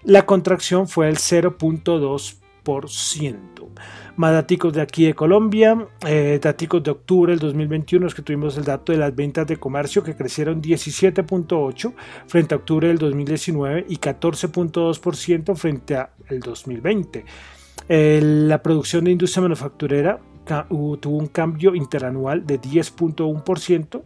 la 0.04 0.26
contracción 0.26 0.88
fue 0.88 1.10
el 1.10 1.18
0.2%. 1.18 3.70
Más 4.18 4.32
datos 4.32 4.72
de 4.72 4.82
aquí 4.82 5.06
de 5.06 5.14
Colombia, 5.14 5.88
eh, 6.08 6.40
datos 6.42 6.82
de 6.82 6.92
octubre 6.92 7.34
del 7.34 7.40
2021 7.40 8.08
es 8.08 8.16
que 8.16 8.22
tuvimos 8.22 8.58
el 8.58 8.64
dato 8.64 8.94
de 8.94 8.98
las 8.98 9.14
ventas 9.14 9.46
de 9.46 9.58
comercio 9.58 10.04
que 10.04 10.16
crecieron 10.16 10.62
17.8 10.62 11.94
frente 12.26 12.56
a 12.56 12.58
octubre 12.58 12.88
del 12.88 12.98
2019 12.98 13.86
y 13.90 13.98
14.2% 13.98 15.56
frente 15.56 15.98
al 15.98 16.40
2020. 16.40 17.26
Eh, 17.90 18.20
la 18.24 18.64
producción 18.64 19.04
de 19.04 19.12
industria 19.12 19.42
manufacturera 19.42 20.20
tuvo 20.46 21.18
un 21.18 21.28
cambio 21.28 21.76
interanual 21.76 22.46
de 22.46 22.62
10.1% 22.62 24.02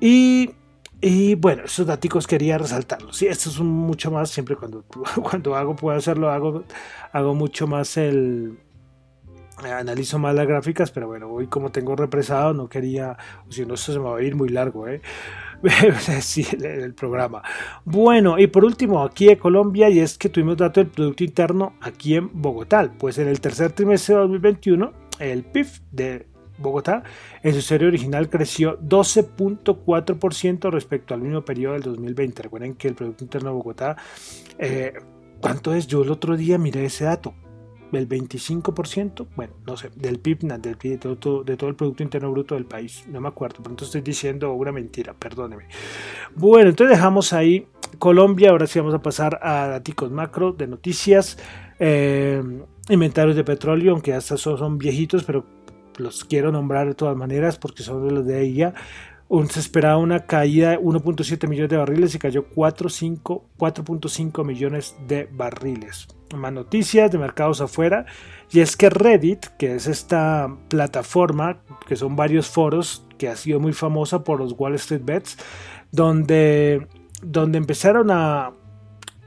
y 0.00 0.50
y 0.98 1.34
bueno, 1.34 1.64
esos 1.64 1.86
datos 1.86 2.26
quería 2.26 2.56
resaltarlos. 2.56 3.20
Y 3.20 3.26
esto 3.26 3.50
es 3.50 3.60
mucho 3.60 4.10
más, 4.10 4.30
siempre 4.30 4.56
cuando, 4.56 4.82
cuando 5.22 5.54
hago, 5.54 5.76
puedo 5.76 5.96
hacerlo, 5.96 6.30
hago, 6.30 6.64
hago 7.12 7.34
mucho 7.34 7.66
más 7.66 7.96
el... 7.96 8.58
Analizo 9.56 10.18
más 10.18 10.34
las 10.34 10.46
gráficas, 10.46 10.90
pero 10.90 11.06
bueno, 11.06 11.28
hoy 11.30 11.46
como 11.46 11.70
tengo 11.70 11.96
represado, 11.96 12.52
no 12.52 12.68
quería, 12.68 13.16
si 13.48 13.64
no, 13.64 13.74
esto 13.74 13.92
se 13.92 13.98
me 13.98 14.04
va 14.04 14.18
a 14.18 14.22
ir 14.22 14.36
muy 14.36 14.50
largo, 14.50 14.86
¿eh? 14.86 15.00
sí, 16.20 16.46
el, 16.62 16.94
programa. 16.94 17.42
Bueno, 17.84 18.38
y 18.38 18.46
por 18.48 18.64
último, 18.64 19.02
aquí 19.02 19.26
de 19.26 19.38
Colombia, 19.38 19.88
y 19.88 20.00
es 20.00 20.18
que 20.18 20.28
tuvimos 20.28 20.56
datos 20.58 20.84
del 20.84 20.92
Producto 20.92 21.24
Interno 21.24 21.74
aquí 21.80 22.16
en 22.16 22.30
Bogotá. 22.32 22.92
Pues 22.98 23.18
en 23.18 23.28
el 23.28 23.40
tercer 23.40 23.72
trimestre 23.72 24.14
de 24.14 24.20
2021, 24.20 24.92
el 25.20 25.44
PIB 25.44 25.66
de 25.90 26.26
Bogotá, 26.58 27.02
en 27.42 27.54
su 27.54 27.62
serie 27.62 27.88
original 27.88 28.28
creció 28.28 28.78
12.4% 28.80 30.70
respecto 30.70 31.14
al 31.14 31.20
mismo 31.20 31.44
periodo 31.44 31.74
del 31.74 31.82
2020. 31.82 32.42
Recuerden 32.42 32.74
que 32.74 32.88
el 32.88 32.94
Producto 32.94 33.24
Interno 33.24 33.50
de 33.50 33.54
Bogotá, 33.54 33.96
eh, 34.58 34.94
¿cuánto 35.40 35.74
es? 35.74 35.86
Yo 35.86 36.02
el 36.02 36.10
otro 36.10 36.36
día 36.36 36.58
miré 36.58 36.84
ese 36.86 37.04
dato, 37.04 37.34
el 37.92 38.08
25%, 38.08 39.26
bueno, 39.36 39.54
no 39.66 39.76
sé, 39.76 39.90
del 39.94 40.18
PIB, 40.18 40.40
del 40.60 40.76
PIB 40.76 40.98
de, 40.98 41.16
todo, 41.16 41.44
de 41.44 41.56
todo 41.56 41.70
el 41.70 41.76
Producto 41.76 42.02
Interno 42.02 42.30
Bruto 42.30 42.54
del 42.54 42.64
país, 42.64 43.04
no 43.08 43.20
me 43.20 43.28
acuerdo, 43.28 43.62
pronto 43.62 43.84
estoy 43.84 44.00
diciendo 44.00 44.52
una 44.52 44.72
mentira, 44.72 45.14
perdóneme. 45.14 45.64
Bueno, 46.34 46.70
entonces 46.70 46.96
dejamos 46.96 47.32
ahí 47.32 47.66
Colombia, 47.98 48.50
ahora 48.50 48.66
sí 48.66 48.78
vamos 48.78 48.94
a 48.94 49.02
pasar 49.02 49.38
a 49.42 49.68
datos 49.68 50.10
macro 50.10 50.52
de 50.52 50.66
noticias. 50.66 51.38
Eh, 51.78 52.42
inventarios 52.88 53.36
de 53.36 53.44
petróleo, 53.44 53.92
aunque 53.92 54.14
hasta 54.14 54.36
son 54.36 54.78
viejitos, 54.78 55.24
pero 55.24 55.44
los 55.96 56.24
quiero 56.24 56.52
nombrar 56.52 56.86
de 56.86 56.94
todas 56.94 57.16
maneras 57.16 57.58
porque 57.58 57.82
son 57.82 58.06
de 58.06 58.14
los 58.14 58.26
de 58.26 58.42
ella. 58.42 58.74
Se 59.48 59.58
esperaba 59.58 59.96
una 59.96 60.26
caída 60.26 60.70
de 60.70 60.78
1.7 60.78 61.48
millones 61.48 61.70
de 61.70 61.76
barriles 61.76 62.14
y 62.14 62.18
cayó 62.18 62.46
4.5 62.50 64.44
millones 64.44 64.96
de 65.08 65.28
barriles. 65.32 66.06
Más 66.34 66.52
noticias 66.52 67.10
de 67.10 67.18
mercados 67.18 67.60
afuera. 67.60 68.06
Y 68.50 68.60
es 68.60 68.76
que 68.76 68.90
Reddit, 68.90 69.46
que 69.58 69.74
es 69.74 69.86
esta 69.86 70.54
plataforma, 70.68 71.58
que 71.86 71.96
son 71.96 72.16
varios 72.16 72.48
foros, 72.48 73.04
que 73.18 73.28
ha 73.28 73.36
sido 73.36 73.60
muy 73.60 73.72
famosa 73.72 74.24
por 74.24 74.40
los 74.40 74.54
Wall 74.56 74.74
Street 74.74 75.02
Bets, 75.04 75.36
donde, 75.90 76.86
donde 77.22 77.58
empezaron 77.58 78.10
a, 78.10 78.52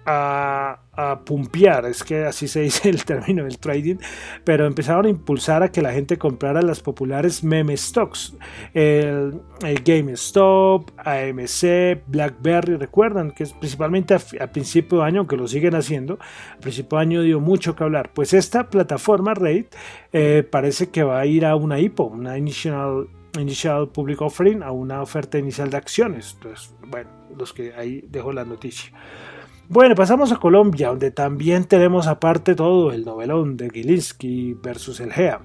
a, 0.09 0.79
pumpear, 1.25 1.85
es 1.85 2.03
que 2.03 2.25
así 2.25 2.49
se 2.49 2.59
dice 2.61 2.89
el 2.89 3.05
término 3.05 3.43
del 3.45 3.57
trading, 3.57 3.95
pero 4.43 4.65
empezaron 4.65 5.05
a 5.05 5.09
impulsar 5.09 5.63
a 5.63 5.71
que 5.71 5.81
la 5.81 5.93
gente 5.93 6.17
comprara 6.17 6.61
las 6.61 6.81
populares 6.81 7.41
meme 7.41 7.77
stocks, 7.77 8.35
el, 8.73 9.41
GameStop, 9.85 10.91
AMC, 10.97 12.05
BlackBerry, 12.07 12.75
recuerdan 12.75 13.31
que 13.31 13.43
es 13.43 13.53
principalmente 13.53 14.13
a, 14.13 14.47
principio 14.51 14.99
de 14.99 15.05
año, 15.05 15.19
aunque 15.19 15.37
lo 15.37 15.47
siguen 15.47 15.75
haciendo, 15.75 16.19
a 16.55 16.59
principio 16.59 16.97
de 16.97 17.01
año 17.01 17.21
dio 17.21 17.39
mucho 17.39 17.75
que 17.75 17.83
hablar, 17.85 18.11
pues 18.13 18.33
esta 18.33 18.69
plataforma 18.69 19.33
Reddit 19.33 19.73
eh, 20.11 20.43
parece 20.49 20.89
que 20.89 21.03
va 21.03 21.19
a 21.19 21.25
ir 21.25 21.45
a 21.45 21.55
una 21.55 21.79
IPO, 21.79 22.03
una 22.03 22.37
Initial 22.37 23.07
Initial 23.37 23.89
Public 23.89 24.21
Offering, 24.21 24.63
a 24.63 24.71
una 24.71 25.01
oferta 25.01 25.37
inicial 25.37 25.69
de 25.69 25.77
acciones. 25.77 26.33
Entonces, 26.33 26.73
bueno, 26.87 27.09
los 27.37 27.53
que 27.53 27.73
ahí 27.75 28.03
dejo 28.09 28.33
la 28.33 28.43
noticia. 28.43 28.91
Bueno, 29.71 29.93
pasamos 29.93 30.31
a 30.31 30.37
Colombia, 30.37 30.87
donde 30.87 31.11
también 31.11 31.63
tenemos 31.63 32.07
aparte 32.07 32.55
todo 32.55 32.91
el 32.91 33.05
novelón 33.05 33.55
de 33.55 33.69
Gilinski 33.69 34.55
versus 34.55 34.99
el 34.99 35.13
GEA. 35.13 35.41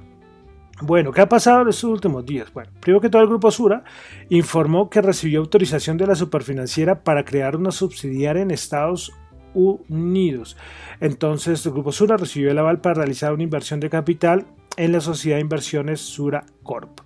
Bueno, 0.81 1.13
¿qué 1.13 1.21
ha 1.21 1.29
pasado 1.29 1.61
en 1.61 1.69
estos 1.69 1.91
últimos 1.91 2.25
días? 2.25 2.51
Bueno, 2.51 2.71
primero 2.81 3.03
que 3.03 3.11
todo 3.11 3.21
el 3.21 3.29
Grupo 3.29 3.51
Sura 3.51 3.85
informó 4.31 4.89
que 4.89 5.03
recibió 5.03 5.41
autorización 5.41 5.99
de 5.99 6.07
la 6.07 6.15
superfinanciera 6.15 7.05
para 7.05 7.23
crear 7.23 7.55
una 7.55 7.71
subsidiaria 7.71 8.41
en 8.41 8.51
Estados 8.51 9.13
Unidos. 9.53 10.57
Entonces, 11.01 11.67
el 11.67 11.73
Grupo 11.73 11.93
Sura 11.93 12.17
recibió 12.17 12.51
el 12.51 12.57
aval 12.57 12.81
para 12.81 12.95
realizar 12.95 13.35
una 13.35 13.43
inversión 13.43 13.79
de 13.79 13.91
capital 13.91 14.47
en 14.79 14.93
la 14.93 15.03
sociedad 15.03 15.37
de 15.37 15.43
inversiones 15.43 16.01
Sura 16.01 16.47
Corp. 16.63 17.01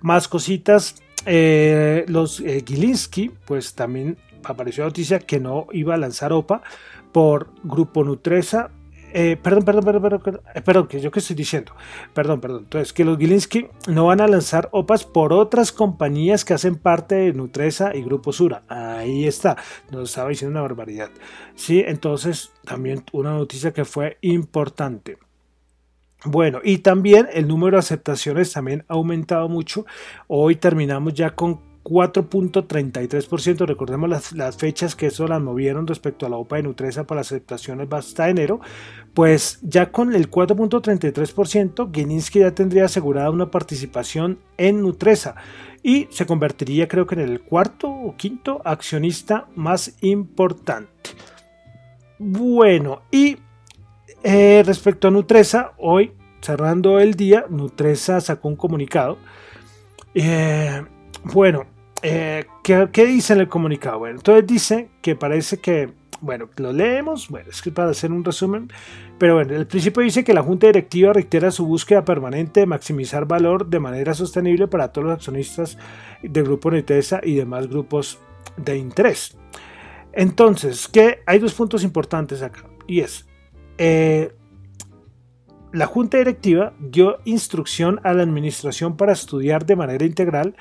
Más 0.00 0.26
cositas, 0.26 1.02
eh, 1.26 2.06
los 2.08 2.40
eh, 2.40 2.64
Gilinski, 2.66 3.30
pues 3.44 3.74
también 3.74 4.16
apareció 4.44 4.84
noticia 4.84 5.18
que 5.18 5.40
no 5.40 5.66
iba 5.72 5.94
a 5.94 5.98
lanzar 5.98 6.32
OPA 6.32 6.62
por 7.12 7.50
Grupo 7.62 8.04
Nutresa. 8.04 8.70
Eh, 9.14 9.36
perdón, 9.36 9.64
perdón, 9.64 9.84
perdón, 9.84 10.22
perdón, 10.22 10.42
perdón, 10.64 10.86
que 10.88 11.00
yo 11.00 11.10
que 11.10 11.18
estoy 11.18 11.36
diciendo, 11.36 11.74
perdón, 12.14 12.40
perdón, 12.40 12.62
entonces 12.62 12.94
que 12.94 13.04
los 13.04 13.18
Gilinski 13.18 13.66
no 13.86 14.06
van 14.06 14.22
a 14.22 14.26
lanzar 14.26 14.70
OPAs 14.72 15.04
por 15.04 15.34
otras 15.34 15.70
compañías 15.70 16.46
que 16.46 16.54
hacen 16.54 16.76
parte 16.76 17.16
de 17.16 17.34
Nutresa 17.34 17.94
y 17.94 18.02
Grupo 18.02 18.32
Sura, 18.32 18.62
ahí 18.68 19.26
está, 19.26 19.58
nos 19.90 20.08
estaba 20.08 20.30
diciendo 20.30 20.52
una 20.52 20.62
barbaridad, 20.62 21.10
sí, 21.54 21.84
entonces 21.86 22.52
también 22.64 23.04
una 23.12 23.32
noticia 23.32 23.74
que 23.74 23.84
fue 23.84 24.16
importante. 24.22 25.18
Bueno, 26.24 26.60
y 26.62 26.78
también 26.78 27.28
el 27.32 27.48
número 27.48 27.76
de 27.76 27.80
aceptaciones 27.80 28.52
también 28.52 28.84
ha 28.88 28.94
aumentado 28.94 29.48
mucho. 29.48 29.84
Hoy 30.28 30.54
terminamos 30.54 31.14
ya 31.14 31.30
con 31.30 31.71
4.33%. 31.84 33.66
Recordemos 33.66 34.32
las, 34.32 34.56
fechas 34.56 34.94
que 34.94 35.06
eso 35.06 35.26
las 35.26 35.40
movieron 35.40 35.86
respecto 35.86 36.26
a 36.26 36.28
la 36.28 36.36
OPA 36.36 36.56
de 36.56 36.62
Nutresa 36.64 37.04
para 37.04 37.20
las 37.20 37.28
aceptaciones 37.28 37.88
hasta 37.90 38.28
enero. 38.28 38.60
Pues 39.14 39.58
ya 39.62 39.90
con 39.90 40.14
el 40.14 40.30
4.33%, 40.30 41.92
Gilinski 41.92 42.40
ya 42.40 42.54
tendría 42.54 42.86
asegurada 42.86 43.30
una 43.30 43.50
participación 43.50 44.38
en 44.56 44.80
Nutresa 44.82 45.34
y 45.82 46.06
se 46.10 46.26
convertiría 46.26 46.86
creo 46.86 47.06
que 47.06 47.16
en 47.16 47.22
el 47.22 47.40
cuarto 47.40 47.88
o 47.90 48.16
quinto 48.16 48.62
accionista 48.64 49.48
más 49.54 49.96
importante. 50.00 51.10
Bueno, 52.18 53.02
y 53.10 53.38
eh, 54.22 54.62
respecto 54.64 55.08
a 55.08 55.10
Nutresa, 55.10 55.72
hoy 55.78 56.12
cerrando 56.40 57.00
el 57.00 57.14
día, 57.14 57.46
Nutresa 57.48 58.20
sacó 58.20 58.48
un 58.48 58.56
comunicado. 58.56 59.18
Eh, 60.14 60.84
bueno, 61.24 61.66
eh, 62.02 62.46
¿qué, 62.62 63.06
dice 63.06 63.32
en 63.32 63.40
el 63.40 63.48
comunicado? 63.48 64.00
Bueno, 64.00 64.16
entonces 64.16 64.46
dice 64.46 64.88
que 65.00 65.14
parece 65.14 65.58
que, 65.58 65.92
bueno, 66.20 66.48
lo 66.56 66.72
leemos, 66.72 67.28
bueno, 67.28 67.50
es 67.50 67.62
que 67.62 67.70
para 67.70 67.90
hacer 67.90 68.10
un 68.10 68.24
resumen, 68.24 68.70
pero 69.18 69.34
bueno, 69.34 69.54
el 69.54 69.66
principio 69.66 70.02
dice 70.02 70.24
que 70.24 70.34
la 70.34 70.42
Junta 70.42 70.66
Directiva 70.66 71.12
reitera 71.12 71.50
su 71.50 71.66
búsqueda 71.66 72.04
permanente 72.04 72.60
de 72.60 72.66
maximizar 72.66 73.26
valor 73.26 73.66
de 73.66 73.80
manera 73.80 74.14
sostenible 74.14 74.66
para 74.66 74.92
todos 74.92 75.06
los 75.06 75.14
accionistas 75.14 75.78
del 76.22 76.44
Grupo 76.44 76.70
Nitesa 76.70 77.20
y 77.22 77.36
demás 77.36 77.68
grupos 77.68 78.18
de 78.56 78.76
interés. 78.76 79.36
Entonces, 80.12 80.88
que 80.88 81.20
hay 81.24 81.38
dos 81.38 81.54
puntos 81.54 81.84
importantes 81.84 82.42
acá, 82.42 82.64
y 82.86 83.00
es, 83.00 83.26
eh, 83.78 84.32
la 85.72 85.86
Junta 85.86 86.18
Directiva 86.18 86.74
dio 86.78 87.18
instrucción 87.24 88.00
a 88.04 88.12
la 88.12 88.22
Administración 88.22 88.96
para 88.96 89.12
estudiar 89.12 89.64
de 89.64 89.76
manera 89.76 90.04
integral 90.04 90.54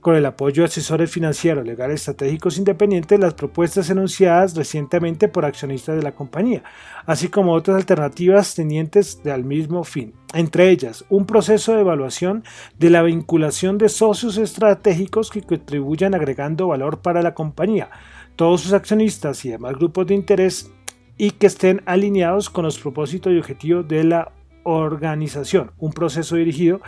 con 0.00 0.16
el 0.16 0.24
apoyo 0.26 0.62
de 0.62 0.68
asesores 0.68 1.10
financieros, 1.10 1.66
legales, 1.66 2.00
estratégicos 2.00 2.58
independientes, 2.58 3.20
las 3.20 3.34
propuestas 3.34 3.90
enunciadas 3.90 4.56
recientemente 4.56 5.28
por 5.28 5.44
accionistas 5.44 5.96
de 5.96 6.02
la 6.02 6.12
compañía, 6.12 6.62
así 7.06 7.28
como 7.28 7.52
otras 7.52 7.76
alternativas 7.76 8.54
tenientes 8.54 9.20
al 9.26 9.44
mismo 9.44 9.84
fin. 9.84 10.14
Entre 10.32 10.70
ellas, 10.70 11.04
un 11.10 11.26
proceso 11.26 11.74
de 11.74 11.80
evaluación 11.80 12.44
de 12.78 12.90
la 12.90 13.02
vinculación 13.02 13.76
de 13.78 13.88
socios 13.88 14.38
estratégicos 14.38 15.30
que 15.30 15.42
contribuyan 15.42 16.14
agregando 16.14 16.68
valor 16.68 17.00
para 17.00 17.22
la 17.22 17.34
compañía, 17.34 17.90
todos 18.36 18.62
sus 18.62 18.72
accionistas 18.72 19.44
y 19.44 19.50
demás 19.50 19.74
grupos 19.74 20.06
de 20.06 20.14
interés 20.14 20.70
y 21.18 21.32
que 21.32 21.46
estén 21.46 21.82
alineados 21.84 22.48
con 22.48 22.64
los 22.64 22.78
propósitos 22.78 23.32
y 23.32 23.38
objetivos 23.38 23.86
de 23.86 24.04
la 24.04 24.32
organización. 24.62 25.72
Un 25.78 25.92
proceso 25.92 26.36
dirigido 26.36 26.80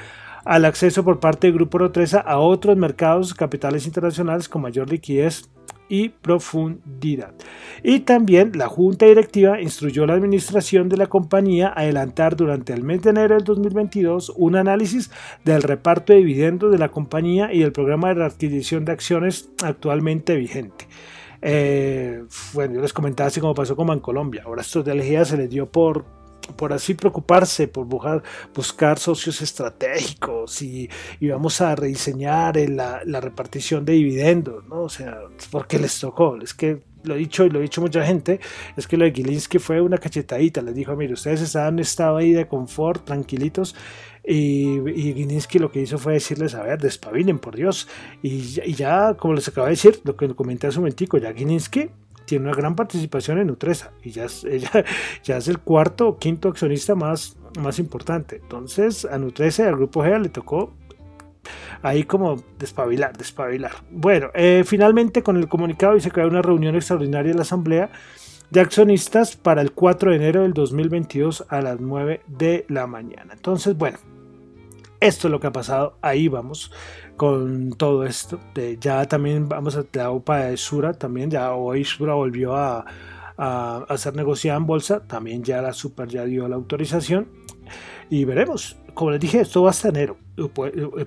al 0.45 0.65
acceso 0.65 1.05
por 1.05 1.21
parte 1.21 1.47
del 1.47 1.55
Grupo 1.55 1.79
Rotresa 1.79 2.21
a 2.21 2.39
otros 2.39 2.77
mercados 2.77 3.35
capitales 3.35 3.87
internacionales 3.87 4.49
con 4.49 4.63
mayor 4.63 4.91
liquidez 4.91 5.49
y 5.89 6.09
profundidad. 6.09 7.35
Y 7.83 8.01
también 8.01 8.53
la 8.55 8.67
Junta 8.67 9.05
Directiva 9.05 9.61
instruyó 9.61 10.05
a 10.05 10.07
la 10.07 10.15
administración 10.15 10.89
de 10.89 10.97
la 10.97 11.07
compañía 11.07 11.69
a 11.69 11.81
adelantar 11.81 12.35
durante 12.35 12.73
el 12.73 12.83
mes 12.83 13.03
de 13.03 13.11
enero 13.11 13.35
del 13.35 13.45
2022 13.45 14.33
un 14.37 14.57
análisis 14.57 15.11
del 15.45 15.63
reparto 15.63 16.15
de 16.15 16.21
dividendos 16.21 16.73
de 16.73 16.79
la 16.79 16.91
compañía 16.91 17.53
y 17.53 17.63
el 17.63 17.73
programa 17.73 18.15
de 18.15 18.25
adquisición 18.25 18.87
de 18.87 18.93
acciones 18.93 19.51
actualmente 19.63 20.35
vigente. 20.35 20.89
Eh, 21.43 22.23
bueno, 22.55 22.77
yo 22.77 22.81
les 22.81 22.93
comentaba 22.93 23.27
así 23.27 23.41
como 23.41 23.53
pasó 23.55 23.77
como 23.77 23.93
en 23.93 24.01
Colombia. 24.01 24.45
Ahora 24.47 24.63
estos 24.63 24.85
de 24.85 25.25
se 25.27 25.37
les 25.37 25.51
dio 25.51 25.71
por 25.71 26.22
por 26.57 26.73
así 26.73 26.95
preocuparse, 26.95 27.69
por 27.69 27.87
buscar, 27.87 28.99
socios 28.99 29.41
estratégicos 29.43 30.63
y, 30.63 30.89
vamos 31.21 31.61
a 31.61 31.75
rediseñar 31.75 32.57
la, 32.69 33.03
la, 33.05 33.21
repartición 33.21 33.85
de 33.85 33.95
dividendos, 33.95 34.65
¿no? 34.67 34.83
O 34.83 34.89
sea, 34.89 35.19
porque 35.51 35.79
les 35.79 35.99
tocó, 35.99 36.37
es 36.41 36.55
que 36.55 36.83
lo 37.05 37.15
he 37.15 37.19
dicho 37.19 37.45
y 37.45 37.51
lo 37.51 37.59
he 37.59 37.63
dicho 37.63 37.81
mucha 37.81 38.05
gente, 38.05 38.41
es 38.77 38.87
que 38.87 38.97
lo 38.97 39.05
de 39.05 39.13
Gilinski 39.13 39.59
fue 39.59 39.81
una 39.81 39.99
cachetadita, 39.99 40.63
les 40.63 40.75
dijo, 40.75 40.95
mire, 40.97 41.15
ustedes 41.15 41.41
estaban 41.41 41.79
estado 41.79 42.17
ahí 42.17 42.33
de 42.33 42.47
confort, 42.47 43.05
tranquilitos, 43.05 43.75
y, 44.25 44.79
y 44.89 45.59
lo 45.59 45.73
que 45.73 45.81
hizo 45.81 45.99
fue 45.99 46.15
decirles, 46.15 46.55
a 46.55 46.63
ver, 46.63 46.81
despabilen, 46.81 47.39
por 47.39 47.57
Dios, 47.57 47.89
y, 48.23 48.41
ya, 48.75 49.15
como 49.15 49.35
les 49.35 49.49
acabo 49.49 49.67
de 49.67 49.73
decir, 49.73 50.01
lo 50.05 50.17
que 50.17 50.33
comenté 50.35 50.69
hace 50.69 50.79
un 50.79 50.83
momentico, 50.83 51.19
ya 51.19 51.33
Gilinski 51.33 51.91
tiene 52.25 52.47
una 52.47 52.55
gran 52.55 52.75
participación 52.77 53.39
en 53.39 53.49
Nutresa, 53.49 53.93
y 54.03 54.11
ya 54.11 54.25
es, 54.25 54.47
ya 55.25 55.37
es 55.37 55.49
el 55.49 55.59
cuarto 55.59 56.09
o 56.09 56.19
quinto 56.19 56.49
accionista 56.49 56.95
más, 56.95 57.37
más 57.61 57.79
importante, 57.79 58.37
entonces 58.37 59.05
a 59.05 59.19
Nutresa 59.19 59.65
y 59.65 59.67
al 59.67 59.77
Grupo 59.77 60.03
GEA 60.03 60.19
le 60.19 60.29
tocó 60.29 60.73
ahí 61.83 62.05
como 62.05 62.37
despabilar, 62.59 63.17
despabilar. 63.17 63.73
Bueno, 63.91 64.29
eh, 64.35 64.63
finalmente 64.65 65.23
con 65.23 65.37
el 65.37 65.49
comunicado 65.49 65.99
se 66.01 66.11
creó 66.11 66.29
una 66.29 66.43
reunión 66.43 66.75
extraordinaria 66.77 67.33
de 67.33 67.37
la 67.37 67.43
Asamblea 67.43 67.91
de 68.51 68.61
accionistas 68.61 69.35
para 69.37 69.63
el 69.63 69.73
4 69.73 70.11
de 70.11 70.17
enero 70.17 70.43
del 70.43 70.53
2022 70.53 71.47
a 71.49 71.63
las 71.63 71.81
9 71.81 72.21
de 72.27 72.67
la 72.69 72.87
mañana. 72.87 73.33
Entonces, 73.33 73.77
bueno, 73.77 73.99
esto 75.03 75.29
es 75.29 75.33
lo 75.33 75.41
que 75.41 75.49
ha 75.49 75.53
pasado. 75.53 75.99
Ahí 76.01 76.29
vamos 76.29 76.73
con 77.17 77.73
todo 77.73 78.05
esto. 78.05 78.41
ya 78.81 79.07
también 79.07 79.49
vamos 79.49 79.77
a 79.77 79.85
la 79.93 80.11
OPA 80.11 80.39
de 80.47 80.57
Sura, 80.57 80.95
también 80.95 81.31
ya 81.31 81.53
hoy 81.53 81.85
Sura 81.85 82.15
volvió 82.15 82.57
a, 82.57 82.85
a, 83.37 83.85
a 83.89 83.99
ser 83.99 84.15
negociada 84.17 84.59
en 84.59 84.67
bolsa, 84.67 85.07
también 85.07 85.43
ya 85.43 85.61
la 85.61 85.73
Super 85.73 86.09
ya 86.09 86.25
dio 86.25 86.49
la 86.49 86.57
autorización 86.57 87.29
y 88.11 88.25
veremos. 88.25 88.77
Como 88.95 89.11
les 89.11 89.21
dije, 89.21 89.41
esto 89.41 89.63
va 89.63 89.71
hasta 89.71 89.89
enero. 89.89 90.19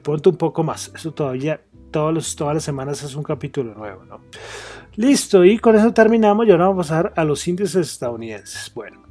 Pronto 0.02 0.30
un 0.32 0.38
poco 0.38 0.64
más. 0.64 0.92
Eso 0.96 1.14
todavía, 1.14 1.62
todos 1.92 2.36
todas 2.36 2.56
las 2.56 2.64
semanas 2.64 3.04
es 3.04 3.16
un 3.16 3.24
capítulo 3.24 3.74
nuevo. 3.76 4.04
¿no? 4.06 4.22
Listo, 4.96 5.46
y 5.46 5.60
con 5.60 5.76
eso 5.76 5.94
terminamos. 5.94 6.48
Y 6.48 6.52
ahora 6.52 6.68
vamos 6.68 6.90
a 6.90 7.04
pasar 7.04 7.14
a 7.16 7.24
los 7.24 7.48
índices 7.48 7.92
estadounidenses. 7.92 8.72
Bueno, 8.74 9.04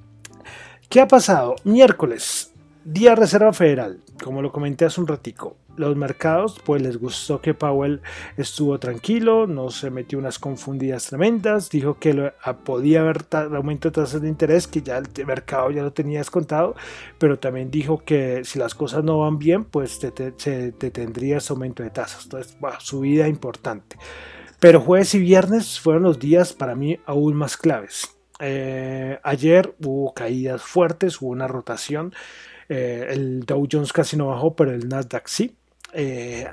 ¿qué 0.88 1.00
ha 1.00 1.06
pasado? 1.06 1.56
Miércoles, 1.64 2.53
día 2.84 3.14
Reserva 3.14 3.52
Federal, 3.52 4.00
como 4.22 4.42
lo 4.42 4.52
comenté 4.52 4.84
hace 4.84 5.00
un 5.00 5.06
ratico 5.06 5.56
los 5.76 5.96
mercados 5.96 6.60
pues 6.64 6.82
les 6.82 6.96
gustó 6.96 7.40
que 7.40 7.54
Powell 7.54 8.00
estuvo 8.36 8.78
tranquilo, 8.78 9.46
no 9.46 9.70
se 9.70 9.90
metió 9.90 10.18
unas 10.18 10.38
confundidas 10.38 11.06
tremendas, 11.06 11.70
dijo 11.70 11.98
que 11.98 12.32
ah, 12.42 12.56
podía 12.58 13.00
haber 13.00 13.26
aumento 13.54 13.88
de 13.88 13.94
tasas 13.94 14.22
de 14.22 14.28
interés, 14.28 14.66
que 14.66 14.82
ya 14.82 14.98
el 14.98 15.26
mercado 15.26 15.70
ya 15.70 15.82
lo 15.82 15.92
tenía 15.92 16.18
descontado, 16.18 16.74
pero 17.18 17.38
también 17.38 17.70
dijo 17.70 17.98
que 18.04 18.44
si 18.44 18.58
las 18.58 18.74
cosas 18.74 19.04
no 19.04 19.20
van 19.20 19.38
bien, 19.38 19.64
pues 19.64 19.92
se 19.92 20.10
te, 20.10 20.32
tendría 20.32 21.38
ese 21.38 21.52
aumento 21.52 21.82
de 21.82 21.90
tasas. 21.90 22.24
Entonces, 22.24 22.56
subida 22.78 23.28
importante. 23.28 23.96
Pero 24.60 24.80
jueves 24.80 25.14
y 25.14 25.18
viernes 25.18 25.78
fueron 25.80 26.04
los 26.04 26.18
días 26.18 26.52
para 26.52 26.74
mí 26.74 26.98
aún 27.06 27.34
más 27.34 27.56
claves. 27.56 28.08
Eh, 28.40 29.18
ayer 29.22 29.74
hubo 29.84 30.14
caídas 30.14 30.62
fuertes, 30.62 31.20
hubo 31.20 31.30
una 31.30 31.48
rotación. 31.48 32.14
Eh, 32.68 33.08
el 33.10 33.44
Dow 33.44 33.66
Jones 33.70 33.92
casi 33.92 34.16
no 34.16 34.28
bajó, 34.28 34.54
pero 34.54 34.72
el 34.72 34.88
Nasdaq 34.88 35.28
sí. 35.28 35.54
Eh, 35.92 36.46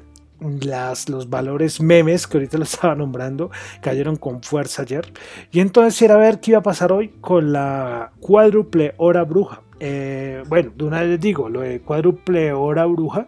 las, 0.62 1.08
los 1.08 1.30
valores 1.30 1.82
memes 1.82 2.26
que 2.26 2.38
ahorita 2.38 2.58
lo 2.58 2.63
estaba 2.65 2.95
nombrando 2.95 3.52
cayeron 3.82 4.15
con 4.15 4.41
fuerza 4.43 4.84
ayer. 4.84 5.12
Y 5.52 5.60
entonces 5.60 6.02
era 6.02 6.17
ver 6.17 6.39
qué 6.39 6.52
iba 6.52 6.60
a 6.60 6.63
pasar 6.63 6.91
hoy 6.91 7.10
con 7.21 7.52
la 7.52 8.12
cuádruple 8.19 8.93
hora 8.97 9.24
bruja. 9.24 9.62
Eh, 9.80 10.43
bueno, 10.47 10.71
de 10.76 10.84
una 10.84 11.02
vez 11.02 11.10
les 11.10 11.19
digo, 11.19 11.50
lo 11.50 11.62
de 11.62 11.82
cuádruple 11.82 12.54
hora 12.54 12.86
bruja. 12.86 13.28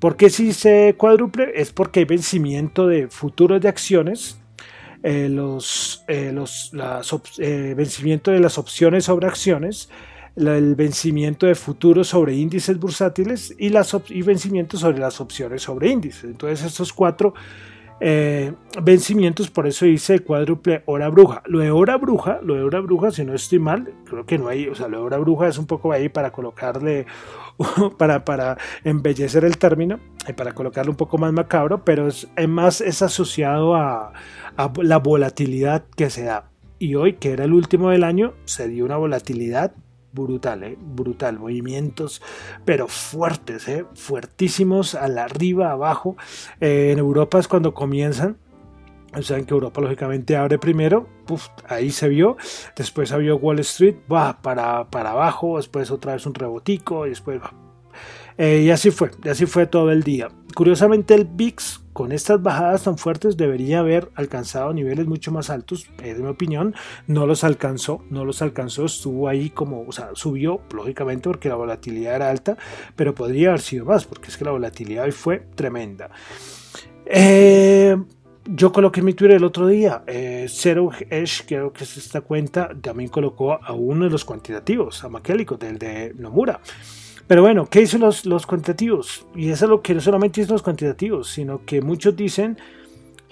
porque 0.00 0.30
si 0.30 0.52
se 0.52 0.94
cuádruple? 0.96 1.52
Es 1.54 1.72
porque 1.72 2.00
hay 2.00 2.06
vencimiento 2.06 2.86
de 2.86 3.08
futuros 3.08 3.60
de 3.60 3.68
acciones. 3.68 4.38
Los, 5.04 6.04
los 6.06 6.70
vencimiento 7.40 8.30
de 8.30 8.38
las 8.38 8.56
opciones 8.56 9.04
sobre 9.06 9.26
acciones 9.26 9.88
el 10.36 10.74
vencimiento 10.74 11.46
de 11.46 11.54
futuros 11.54 12.08
sobre 12.08 12.34
índices 12.34 12.78
bursátiles 12.78 13.54
y, 13.58 13.68
las 13.68 13.96
y 14.08 14.22
vencimientos 14.22 14.80
sobre 14.80 14.98
las 14.98 15.20
opciones 15.20 15.62
sobre 15.62 15.90
índices. 15.90 16.24
Entonces 16.24 16.64
estos 16.64 16.92
cuatro 16.92 17.34
eh, 18.04 18.52
vencimientos, 18.82 19.48
por 19.48 19.68
eso 19.68 19.84
dice 19.84 20.18
cuádruple 20.18 20.82
hora 20.86 21.08
bruja. 21.08 21.40
Lo 21.46 21.60
de 21.60 21.70
hora 21.70 21.96
bruja, 21.98 22.40
lo 22.42 22.56
de 22.56 22.64
hora 22.64 22.80
bruja, 22.80 23.12
si 23.12 23.24
no 23.24 23.32
estoy 23.32 23.60
mal, 23.60 23.94
creo 24.04 24.26
que 24.26 24.38
no 24.38 24.48
hay, 24.48 24.66
o 24.66 24.74
sea, 24.74 24.88
lo 24.88 24.98
de 24.98 25.04
hora 25.04 25.18
bruja 25.18 25.46
es 25.46 25.56
un 25.56 25.66
poco 25.66 25.92
ahí 25.92 26.08
para 26.08 26.32
colocarle, 26.32 27.06
para, 27.98 28.24
para 28.24 28.58
embellecer 28.82 29.44
el 29.44 29.56
término, 29.56 30.00
y 30.28 30.32
para 30.32 30.52
colocarle 30.52 30.90
un 30.90 30.96
poco 30.96 31.16
más 31.16 31.32
macabro, 31.32 31.84
pero 31.84 32.08
es, 32.08 32.26
más 32.48 32.80
es 32.80 33.02
asociado 33.02 33.76
a, 33.76 34.12
a 34.56 34.72
la 34.82 34.98
volatilidad 34.98 35.84
que 35.96 36.10
se 36.10 36.24
da. 36.24 36.50
Y 36.80 36.96
hoy, 36.96 37.12
que 37.12 37.30
era 37.30 37.44
el 37.44 37.52
último 37.52 37.90
del 37.90 38.02
año, 38.02 38.34
se 38.46 38.66
dio 38.66 38.84
una 38.84 38.96
volatilidad 38.96 39.74
brutal, 40.12 40.62
¿eh? 40.62 40.78
brutal, 40.78 41.38
movimientos, 41.38 42.22
pero 42.64 42.88
fuertes, 42.88 43.68
¿eh? 43.68 43.84
fuertísimos, 43.94 44.94
al 44.94 45.18
arriba, 45.18 45.72
abajo. 45.72 46.16
Eh, 46.60 46.90
en 46.92 46.98
Europa 46.98 47.38
es 47.38 47.48
cuando 47.48 47.74
comienzan. 47.74 48.36
Saben 49.20 49.44
que 49.44 49.52
Europa 49.52 49.82
lógicamente 49.82 50.36
abre 50.36 50.58
primero, 50.58 51.06
ahí 51.68 51.90
se 51.90 52.08
vio, 52.08 52.38
después 52.74 53.14
vio 53.18 53.36
Wall 53.36 53.58
Street, 53.58 53.96
va 54.10 54.40
para, 54.40 54.88
para 54.88 55.10
abajo, 55.10 55.58
después 55.58 55.90
otra 55.90 56.14
vez 56.14 56.24
un 56.24 56.32
rebotico, 56.32 57.04
y 57.06 57.10
después 57.10 57.38
y 58.38 58.70
así 58.70 58.90
fue, 58.90 59.10
y 59.24 59.28
así 59.28 59.46
fue 59.46 59.66
todo 59.66 59.90
el 59.90 60.02
día. 60.02 60.28
Curiosamente 60.54 61.14
el 61.14 61.24
VIX 61.24 61.82
con 61.92 62.12
estas 62.12 62.42
bajadas 62.42 62.84
tan 62.84 62.96
fuertes 62.96 63.36
debería 63.36 63.80
haber 63.80 64.10
alcanzado 64.14 64.72
niveles 64.72 65.06
mucho 65.06 65.30
más 65.30 65.50
altos, 65.50 65.86
en 66.02 66.22
mi 66.22 66.28
opinión, 66.28 66.74
no 67.06 67.26
los 67.26 67.44
alcanzó, 67.44 68.02
no 68.10 68.24
los 68.24 68.42
alcanzó, 68.42 68.86
estuvo 68.86 69.28
ahí 69.28 69.50
como, 69.50 69.82
o 69.86 69.92
sea, 69.92 70.10
subió, 70.14 70.60
lógicamente 70.74 71.28
porque 71.28 71.48
la 71.48 71.56
volatilidad 71.56 72.16
era 72.16 72.30
alta, 72.30 72.56
pero 72.96 73.14
podría 73.14 73.48
haber 73.48 73.60
sido 73.60 73.84
más, 73.84 74.04
porque 74.04 74.28
es 74.28 74.36
que 74.36 74.44
la 74.44 74.52
volatilidad 74.52 75.04
hoy 75.04 75.12
fue 75.12 75.46
tremenda. 75.54 76.10
Eh, 77.04 77.96
yo 78.46 78.72
coloqué 78.72 79.00
en 79.00 79.06
mi 79.06 79.14
Twitter 79.14 79.36
el 79.36 79.44
otro 79.44 79.66
día, 79.66 80.02
eh, 80.06 80.46
Zero 80.48 80.90
Edge, 81.10 81.44
creo 81.46 81.72
que 81.72 81.84
es 81.84 81.96
esta 81.96 82.22
cuenta, 82.22 82.70
también 82.80 83.10
colocó 83.10 83.52
a 83.62 83.72
uno 83.72 84.06
de 84.06 84.10
los 84.10 84.24
cuantitativos, 84.24 85.04
a 85.04 85.08
Maquélico, 85.08 85.56
del 85.56 85.78
de 85.78 86.14
Nomura. 86.16 86.60
Pero 87.32 87.40
bueno, 87.40 87.64
¿qué 87.64 87.80
dicen 87.80 88.02
los, 88.02 88.26
los 88.26 88.44
cuantitativos? 88.44 89.26
Y 89.34 89.48
eso 89.48 89.64
es 89.64 89.70
lo 89.70 89.80
que 89.80 89.94
no 89.94 90.02
solamente 90.02 90.42
dicen 90.42 90.52
los 90.52 90.60
cuantitativos, 90.60 91.30
sino 91.30 91.64
que 91.64 91.80
muchos 91.80 92.14
dicen 92.14 92.58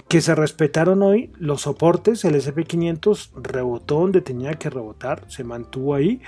que 0.08 0.22
se 0.22 0.34
respetaron 0.34 1.02
hoy 1.02 1.30
los 1.38 1.60
soportes, 1.60 2.24
el 2.24 2.34
SP500 2.34 3.32
rebotó 3.42 3.96
donde 3.96 4.22
tenía 4.22 4.54
que 4.54 4.70
rebotar, 4.70 5.24
se 5.28 5.44
mantuvo 5.44 5.94
ahí. 5.94 6.22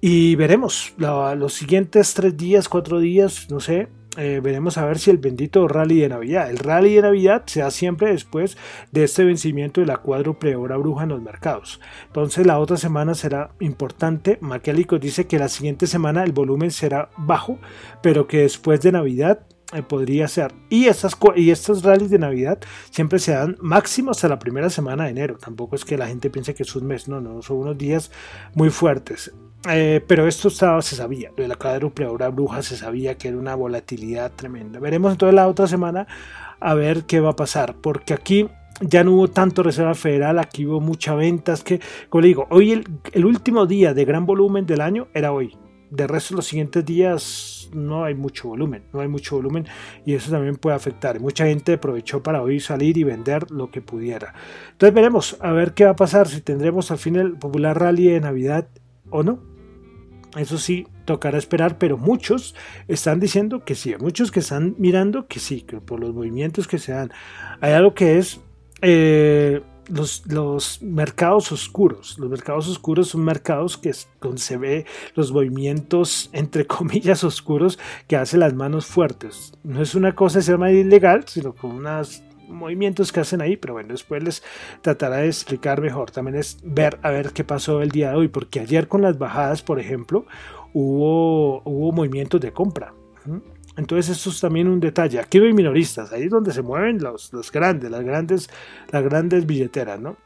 Y 0.00 0.36
veremos 0.36 0.94
los 0.96 1.52
siguientes 1.52 2.14
tres 2.14 2.34
días, 2.34 2.70
cuatro 2.70 2.98
días, 2.98 3.50
no 3.50 3.60
sé, 3.60 3.88
eh, 4.18 4.40
veremos 4.42 4.76
a 4.76 4.84
ver 4.84 4.98
si 4.98 5.10
el 5.10 5.18
bendito 5.18 5.66
rally 5.68 6.00
de 6.00 6.10
Navidad. 6.10 6.50
El 6.50 6.58
rally 6.58 6.94
de 6.94 7.02
Navidad 7.02 7.44
se 7.46 7.60
da 7.60 7.70
siempre 7.70 8.12
después 8.12 8.58
de 8.90 9.04
este 9.04 9.24
vencimiento 9.24 9.80
de 9.80 9.86
la 9.86 9.98
cuádruple 9.98 10.54
hora 10.54 10.76
bruja 10.76 11.04
en 11.04 11.10
los 11.10 11.22
mercados. 11.22 11.80
Entonces 12.08 12.46
la 12.46 12.58
otra 12.58 12.76
semana 12.76 13.14
será 13.14 13.52
importante. 13.60 14.38
Maquialicos 14.42 15.00
dice 15.00 15.26
que 15.26 15.38
la 15.38 15.48
siguiente 15.48 15.86
semana 15.86 16.24
el 16.24 16.32
volumen 16.32 16.70
será 16.70 17.08
bajo, 17.16 17.58
pero 18.02 18.26
que 18.26 18.40
después 18.40 18.82
de 18.82 18.92
Navidad 18.92 19.46
eh, 19.72 19.82
podría 19.82 20.28
ser. 20.28 20.52
Y, 20.68 20.86
estas, 20.86 21.16
y 21.36 21.50
estos 21.50 21.82
rallies 21.82 22.10
de 22.10 22.18
Navidad 22.18 22.60
siempre 22.90 23.18
se 23.18 23.32
dan 23.32 23.56
máximo 23.60 24.10
hasta 24.10 24.28
la 24.28 24.38
primera 24.38 24.68
semana 24.68 25.04
de 25.04 25.10
enero. 25.10 25.38
Tampoco 25.38 25.74
es 25.74 25.86
que 25.86 25.96
la 25.96 26.06
gente 26.06 26.28
piense 26.28 26.54
que 26.54 26.64
es 26.64 26.76
un 26.76 26.86
mes, 26.86 27.08
no, 27.08 27.22
no, 27.22 27.40
son 27.40 27.56
unos 27.58 27.78
días 27.78 28.10
muy 28.54 28.68
fuertes. 28.68 29.32
Eh, 29.68 30.02
pero 30.06 30.26
esto 30.26 30.50
se 30.50 30.96
sabía, 30.96 31.30
lo 31.36 31.42
de 31.42 31.48
la 31.48 31.54
cuádruple 31.54 32.06
hora 32.06 32.30
bruja 32.30 32.62
se 32.62 32.76
sabía 32.76 33.16
que 33.16 33.28
era 33.28 33.36
una 33.36 33.54
volatilidad 33.54 34.32
tremenda. 34.32 34.80
Veremos 34.80 35.12
entonces 35.12 35.34
la 35.34 35.46
otra 35.46 35.66
semana 35.66 36.06
a 36.58 36.74
ver 36.74 37.04
qué 37.04 37.20
va 37.20 37.30
a 37.30 37.36
pasar, 37.36 37.76
porque 37.80 38.12
aquí 38.14 38.48
ya 38.80 39.04
no 39.04 39.12
hubo 39.12 39.28
tanto 39.28 39.62
Reserva 39.62 39.94
Federal, 39.94 40.38
aquí 40.38 40.66
hubo 40.66 40.80
mucha 40.80 41.14
ventas 41.14 41.62
que, 41.62 41.80
como 42.08 42.22
le 42.22 42.28
digo, 42.28 42.46
hoy 42.50 42.72
el, 42.72 42.84
el, 43.12 43.24
último 43.24 43.66
día 43.66 43.94
de 43.94 44.04
gran 44.04 44.26
volumen 44.26 44.66
del 44.66 44.80
año 44.80 45.08
era 45.14 45.32
hoy. 45.32 45.56
De 45.90 46.06
resto, 46.06 46.34
los 46.34 46.46
siguientes 46.46 46.84
días 46.84 47.70
no 47.74 48.04
hay 48.04 48.14
mucho 48.14 48.48
volumen, 48.48 48.84
no 48.92 49.00
hay 49.00 49.08
mucho 49.08 49.36
volumen 49.36 49.66
y 50.06 50.14
eso 50.14 50.30
también 50.30 50.56
puede 50.56 50.74
afectar. 50.74 51.20
Mucha 51.20 51.46
gente 51.46 51.74
aprovechó 51.74 52.22
para 52.22 52.42
hoy 52.42 52.60
salir 52.60 52.96
y 52.96 53.04
vender 53.04 53.50
lo 53.50 53.70
que 53.70 53.82
pudiera. 53.82 54.34
Entonces 54.72 54.94
veremos 54.94 55.36
a 55.40 55.52
ver 55.52 55.74
qué 55.74 55.84
va 55.84 55.90
a 55.90 55.96
pasar, 55.96 56.28
si 56.28 56.40
tendremos 56.40 56.90
al 56.90 56.98
fin 56.98 57.16
el 57.16 57.34
popular 57.34 57.78
rally 57.78 58.06
de 58.06 58.20
Navidad 58.20 58.66
o 59.10 59.22
no. 59.22 59.51
Eso 60.36 60.56
sí, 60.56 60.86
tocará 61.04 61.36
esperar, 61.36 61.78
pero 61.78 61.98
muchos 61.98 62.54
están 62.88 63.20
diciendo 63.20 63.64
que 63.64 63.74
sí, 63.74 63.94
muchos 64.00 64.30
que 64.30 64.40
están 64.40 64.74
mirando 64.78 65.26
que 65.26 65.40
sí, 65.40 65.60
que 65.62 65.80
por 65.80 66.00
los 66.00 66.14
movimientos 66.14 66.66
que 66.66 66.78
se 66.78 66.92
dan. 66.92 67.12
Hay 67.60 67.72
algo 67.72 67.92
que 67.92 68.18
es, 68.18 68.40
eh, 68.80 69.62
los, 69.88 70.26
los, 70.26 70.80
mercados 70.82 71.52
oscuros. 71.52 72.18
Los 72.18 72.30
mercados 72.30 72.66
oscuros 72.68 73.08
son 73.08 73.24
mercados 73.24 73.76
que 73.76 73.92
donde 74.20 74.40
se 74.40 74.56
ve 74.56 74.86
los 75.14 75.32
movimientos, 75.32 76.30
entre 76.32 76.66
comillas, 76.66 77.24
oscuros 77.24 77.78
que 78.06 78.16
hacen 78.16 78.40
las 78.40 78.54
manos 78.54 78.86
fuertes. 78.86 79.52
No 79.64 79.82
es 79.82 79.94
una 79.94 80.14
cosa 80.14 80.38
de 80.38 80.44
ser 80.44 80.56
más 80.56 80.72
ilegal, 80.72 81.24
sino 81.26 81.52
con 81.54 81.72
unos 81.72 82.22
movimientos 82.48 83.12
que 83.12 83.20
hacen 83.20 83.40
ahí, 83.40 83.56
pero 83.56 83.74
bueno, 83.74 83.90
después 83.90 84.22
les 84.22 84.42
tratará 84.80 85.16
de 85.16 85.26
explicar 85.26 85.80
mejor. 85.80 86.10
También 86.10 86.36
es 86.36 86.58
ver 86.62 86.98
a 87.02 87.10
ver 87.10 87.32
qué 87.32 87.44
pasó 87.44 87.82
el 87.82 87.90
día 87.90 88.10
de 88.10 88.16
hoy, 88.16 88.28
porque 88.28 88.60
ayer 88.60 88.88
con 88.88 89.02
las 89.02 89.18
bajadas, 89.18 89.62
por 89.62 89.80
ejemplo, 89.80 90.26
hubo, 90.72 91.62
hubo 91.64 91.92
movimientos 91.92 92.40
de 92.40 92.52
compra. 92.52 92.94
Entonces 93.76 94.16
esto 94.16 94.30
es 94.30 94.40
también 94.40 94.68
un 94.68 94.80
detalle. 94.80 95.18
Aquí 95.18 95.38
hay 95.38 95.52
minoristas, 95.52 96.12
ahí 96.12 96.24
es 96.24 96.30
donde 96.30 96.52
se 96.52 96.62
mueven 96.62 97.02
los, 97.02 97.32
los 97.32 97.50
grandes, 97.50 97.90
las 97.90 98.04
grandes, 98.04 98.50
las 98.90 99.02
grandes 99.02 99.46
billeteras, 99.46 100.00
¿no? 100.00 100.16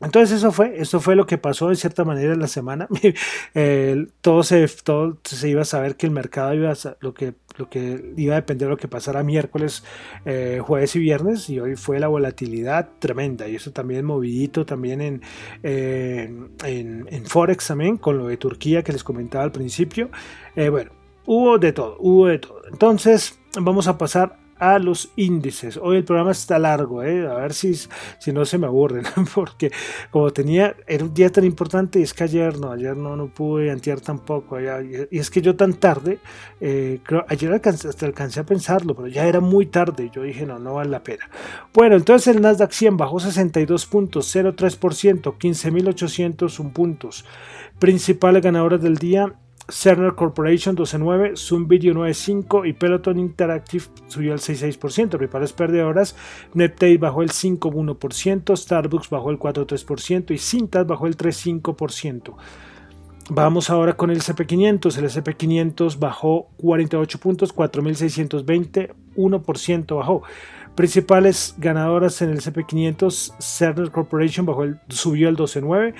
Entonces 0.00 0.38
eso 0.38 0.52
fue, 0.52 0.80
eso 0.80 1.00
fue 1.00 1.16
lo 1.16 1.26
que 1.26 1.38
pasó 1.38 1.70
de 1.70 1.76
cierta 1.76 2.04
manera 2.04 2.34
en 2.34 2.40
la 2.40 2.48
semana. 2.48 2.86
todo, 4.20 4.42
se, 4.42 4.68
se 4.68 5.48
iba 5.48 5.62
a 5.62 5.64
saber 5.64 5.96
que 5.96 6.06
el 6.06 6.12
mercado 6.12 6.52
iba 6.54 6.70
a, 6.70 6.76
lo 7.00 7.14
que, 7.14 7.34
lo 7.56 7.70
que 7.70 8.12
iba 8.16 8.34
a 8.34 8.36
depender 8.36 8.68
de 8.68 8.72
lo 8.72 8.76
que 8.76 8.88
pasara 8.88 9.22
miércoles, 9.22 9.84
eh, 10.26 10.60
jueves 10.62 10.94
y 10.96 10.98
viernes, 10.98 11.48
y 11.48 11.60
hoy 11.60 11.76
fue 11.76 11.98
la 11.98 12.08
volatilidad 12.08 12.90
tremenda, 12.98 13.48
y 13.48 13.56
eso 13.56 13.72
también 13.72 14.04
movidito 14.04 14.66
también 14.66 15.00
en, 15.00 15.22
en, 15.62 16.50
en, 16.62 17.26
Forex 17.26 17.66
también, 17.66 17.96
con 17.96 18.18
lo 18.18 18.26
de 18.26 18.36
Turquía 18.36 18.82
que 18.82 18.92
les 18.92 19.02
comentaba 19.02 19.44
al 19.44 19.52
principio. 19.52 20.10
Eh, 20.56 20.68
bueno, 20.68 20.90
Hubo 21.26 21.58
de 21.58 21.72
todo, 21.72 21.96
hubo 21.98 22.28
de 22.28 22.38
todo. 22.38 22.62
Entonces, 22.70 23.40
vamos 23.60 23.88
a 23.88 23.98
pasar 23.98 24.38
a 24.58 24.78
los 24.78 25.10
índices. 25.16 25.76
Hoy 25.76 25.98
el 25.98 26.04
programa 26.04 26.32
está 26.32 26.58
largo, 26.58 27.02
¿eh? 27.02 27.26
a 27.26 27.34
ver 27.34 27.52
si, 27.52 27.74
si 27.74 28.32
no 28.32 28.44
se 28.44 28.58
me 28.58 28.66
aburren, 28.66 29.04
porque 29.34 29.70
como 30.10 30.30
tenía, 30.30 30.74
era 30.86 31.04
un 31.04 31.14
día 31.14 31.30
tan 31.30 31.44
importante, 31.44 32.00
y 32.00 32.02
es 32.02 32.14
que 32.14 32.24
ayer 32.24 32.58
no, 32.58 32.72
ayer 32.72 32.96
no, 32.96 33.16
no 33.16 33.28
pude, 33.28 33.70
antier 33.70 34.00
tampoco, 34.00 34.58
y 34.60 35.18
es 35.18 35.30
que 35.30 35.42
yo 35.42 35.56
tan 35.56 35.74
tarde, 35.74 36.18
eh, 36.60 37.00
creo, 37.02 37.24
ayer 37.28 37.52
hasta 37.52 38.06
alcancé 38.06 38.40
a 38.40 38.44
pensarlo, 38.44 38.94
pero 38.94 39.08
ya 39.08 39.26
era 39.26 39.40
muy 39.40 39.66
tarde, 39.66 40.10
yo 40.12 40.22
dije 40.22 40.46
no, 40.46 40.58
no 40.58 40.74
vale 40.74 40.90
la 40.90 41.02
pena. 41.02 41.28
Bueno, 41.72 41.96
entonces 41.96 42.34
el 42.34 42.42
Nasdaq 42.42 42.72
100 42.72 42.96
bajó 42.96 43.20
62 43.20 43.86
puntos, 43.86 44.34
0,3%, 44.34 45.36
15.801 45.36 46.72
puntos. 46.72 47.24
Principales 47.78 48.42
ganadoras 48.42 48.80
del 48.80 48.96
día, 48.96 49.34
Cerner 49.68 50.14
Corporation 50.14 50.76
12.9, 50.76 51.36
Zoom 51.36 51.66
Video 51.66 51.92
9.5 51.94 52.68
y 52.68 52.72
Peloton 52.72 53.18
Interactive 53.18 53.84
subió 54.06 54.32
el 54.32 54.38
6.6%. 54.38 55.08
Principales 55.10 55.52
perdedoras, 55.52 56.16
NetPay 56.54 56.96
bajó 56.98 57.22
el 57.22 57.30
5.1%, 57.30 58.56
Starbucks 58.56 59.10
bajó 59.10 59.30
el 59.30 59.38
4.3% 59.38 60.32
y 60.32 60.38
Cintas 60.38 60.86
bajó 60.86 61.06
el 61.06 61.16
3.5%. 61.16 62.34
Vamos 63.28 63.70
ahora 63.70 63.96
con 63.96 64.10
el 64.10 64.20
SP500. 64.20 64.98
El 64.98 65.04
SP500 65.06 65.98
bajó 65.98 66.48
48 66.58 67.18
puntos, 67.18 67.54
4.620, 67.54 68.94
1% 69.16 69.96
bajó. 69.96 70.22
Principales 70.76 71.54
ganadoras 71.58 72.22
en 72.22 72.30
el 72.30 72.38
SP500, 72.38 73.34
Cerner 73.40 73.90
Corporation 73.90 74.46
bajó 74.46 74.62
el, 74.62 74.78
subió 74.88 75.28
el 75.28 75.36
12.9, 75.36 75.94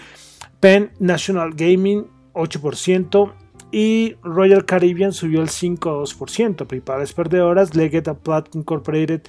Penn 0.60 0.92
National 1.00 1.54
Gaming 1.54 2.06
8%, 2.34 3.32
y 3.76 4.16
Royal 4.22 4.64
Caribbean 4.64 5.12
subió 5.12 5.42
el 5.42 5.48
5,2%. 5.48 6.66
Principales 6.66 7.12
perdedoras, 7.12 7.74
Leggett 7.74 8.08
Platt 8.14 8.56
Incorporated 8.56 9.20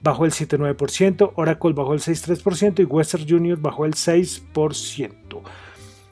bajó 0.00 0.24
el 0.24 0.30
7,9%, 0.30 1.32
Oracle 1.34 1.72
bajó 1.72 1.94
el 1.94 1.98
6,3% 1.98 2.78
y 2.78 2.84
Western 2.84 3.28
Junior 3.28 3.58
bajó 3.60 3.86
el 3.86 3.94
6%. 3.94 5.42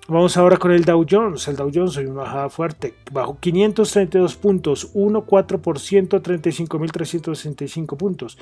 Vamos 0.09 0.37
ahora 0.37 0.57
con 0.57 0.73
el 0.73 0.85
Dow 0.85 1.07
Jones. 1.09 1.47
El 1.47 1.55
Dow 1.55 1.71
Jones 1.73 1.97
hoy 1.97 2.07
una 2.07 2.23
bajada 2.23 2.49
fuerte. 2.49 2.95
Bajó 3.13 3.39
532 3.39 4.35
puntos, 4.35 4.93
1,4%, 4.93 6.21
35.365 6.21 7.97
puntos. 7.97 8.37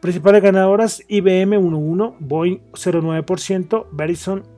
Principales 0.00 0.42
ganadoras, 0.42 1.04
IBM 1.06 1.56
1,1, 1.56 2.16
Boeing 2.18 2.58
0,9%, 2.72 3.86
Verizon 3.92 4.57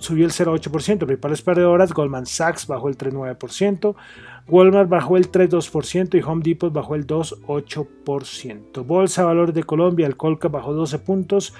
subió 0.00 0.24
el 0.24 0.32
0,8%, 0.32 0.98
principales 1.06 1.42
perdedoras, 1.42 1.92
Goldman 1.92 2.26
Sachs 2.26 2.66
bajó 2.66 2.88
el 2.88 2.98
3,9%, 2.98 3.94
Walmart 4.48 4.88
bajó 4.88 5.16
el 5.16 5.30
3,2% 5.30 6.18
y 6.18 6.22
Home 6.22 6.42
Depot 6.42 6.72
bajó 6.72 6.94
el 6.94 7.06
2,8%. 7.06 8.84
Bolsa 8.84 9.24
Valores 9.24 9.54
de 9.54 9.62
Colombia, 9.62 10.06
el 10.06 10.16
Colca 10.16 10.48
bajó 10.48 10.72
12 10.72 10.98
puntos, 10.98 11.54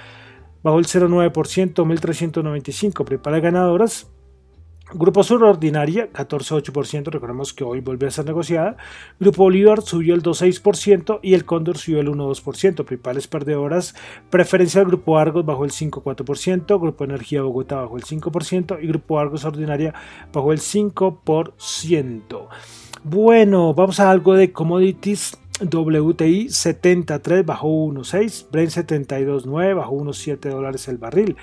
bajó 0.62 0.78
el 0.78 0.86
0,9%, 0.86 1.84
1.395, 1.84 3.04
principales 3.04 3.42
ganadoras, 3.42 4.10
Grupo 4.92 5.22
Sur 5.22 5.44
Ordinaria, 5.44 6.10
14,8%, 6.12 7.10
recordemos 7.10 7.52
que 7.52 7.62
hoy 7.62 7.80
volvió 7.80 8.08
a 8.08 8.10
ser 8.10 8.24
negociada. 8.24 8.76
Grupo 9.20 9.44
Bolívar 9.44 9.82
subió 9.82 10.14
el 10.14 10.22
2,6% 10.22 11.20
y 11.22 11.34
el 11.34 11.44
Cóndor 11.44 11.78
subió 11.78 12.00
el 12.00 12.08
1,2%. 12.08 12.84
Principales 12.84 13.28
perdedoras, 13.28 13.94
preferencia 14.30 14.80
del 14.80 14.88
Grupo 14.88 15.16
Argos 15.16 15.46
bajó 15.46 15.64
el 15.64 15.70
5,4%, 15.70 16.80
Grupo 16.80 17.04
Energía 17.04 17.42
Bogotá 17.42 17.76
bajó 17.76 17.98
el 17.98 18.04
5% 18.04 18.78
y 18.82 18.88
Grupo 18.88 19.20
Argos 19.20 19.44
Ordinaria 19.44 19.94
bajó 20.32 20.52
el 20.52 20.58
5%. 20.58 22.48
Bueno, 23.04 23.74
vamos 23.74 24.00
a 24.00 24.10
algo 24.10 24.34
de 24.34 24.52
commodities. 24.52 25.38
WTI 25.60 26.48
73 26.48 27.44
bajó 27.44 27.68
1,6, 27.68 28.46
Brent 28.50 28.70
72,9 28.70 29.76
bajó 29.76 29.94
1,7 29.94 30.48
dólares 30.48 30.88
el 30.88 30.96
barril. 30.96 31.36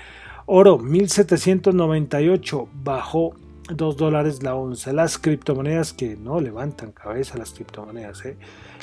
Oro 0.50 0.78
1798 0.78 2.70
bajó 2.82 3.34
2 3.68 3.96
dólares 3.98 4.42
la 4.42 4.54
onza. 4.54 4.94
Las 4.94 5.18
criptomonedas 5.18 5.92
que 5.92 6.16
no 6.16 6.40
levantan 6.40 6.92
cabeza 6.92 7.36
las 7.36 7.50
criptomonedas. 7.50 8.24
¿eh? 8.24 8.38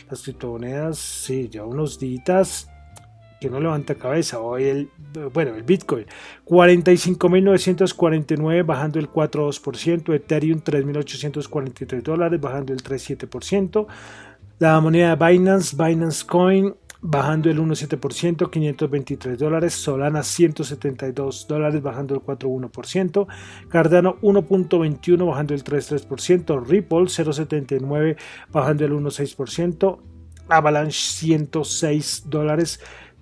Las 0.08 0.22
criptomonedas, 0.22 1.00
sí, 1.00 1.50
ya 1.50 1.66
unos 1.66 1.98
días 1.98 2.70
que 3.42 3.50
no 3.50 3.60
levanta 3.60 3.96
cabeza. 3.96 4.40
Hoy 4.40 4.66
el, 4.66 4.92
bueno, 5.34 5.56
el 5.56 5.64
Bitcoin 5.64 6.06
45.949 6.46 8.64
bajando 8.64 9.00
el 9.00 9.10
4,2%. 9.10 10.14
Ethereum 10.14 10.62
3.843 10.62 12.04
dólares 12.04 12.40
bajando 12.40 12.74
el 12.74 12.84
3,7%. 12.84 13.88
La 14.60 14.80
moneda 14.80 15.16
Binance, 15.16 15.76
Binance 15.76 16.24
Coin 16.28 16.76
bajando 17.02 17.50
el 17.50 17.60
1,7%, 17.60 18.50
523 18.50 19.38
dólares, 19.38 19.74
Solana 19.74 20.24
172 20.24 21.48
dólares, 21.48 21.82
bajando 21.82 22.16
el 22.16 22.22
4,1%, 22.22 23.28
Cardano 23.70 24.18
1,21 24.22 25.28
bajando 25.28 25.54
el 25.54 25.64
3,3%, 25.64 26.66
Ripple 26.66 26.98
0,79 27.00 28.18
bajando 28.52 28.86
el 28.86 28.94
1,6%, 28.94 30.00
Avalanche 30.50 31.00
106 31.00 32.24
dólares, 32.28 32.80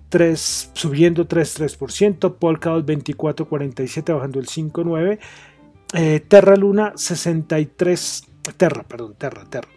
3, 0.08 0.70
subiendo 0.74 1.26
3,3%, 1.26 2.34
Polkadot 2.36 2.86
24,47 2.86 4.14
bajando 4.14 4.40
el 4.40 4.46
5,9%, 4.46 5.18
eh, 5.94 6.20
Terra 6.26 6.56
Luna 6.56 6.92
63, 6.96 8.24
Terra, 8.56 8.82
perdón, 8.82 9.14
Terra, 9.16 9.44
Terra 9.44 9.68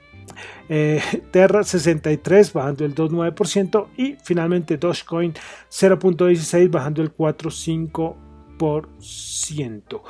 eh, 0.70 1.02
Terra 1.32 1.63
63 1.63 2.54
bajando 2.54 2.86
el 2.86 2.94
2,9% 2.96 3.88
y 3.98 4.16
finalmente 4.24 4.78
Dogecoin 4.78 5.34
0.16 5.70 6.70
bajando 6.70 7.02
el 7.02 7.13
4,5%. 7.16 10.02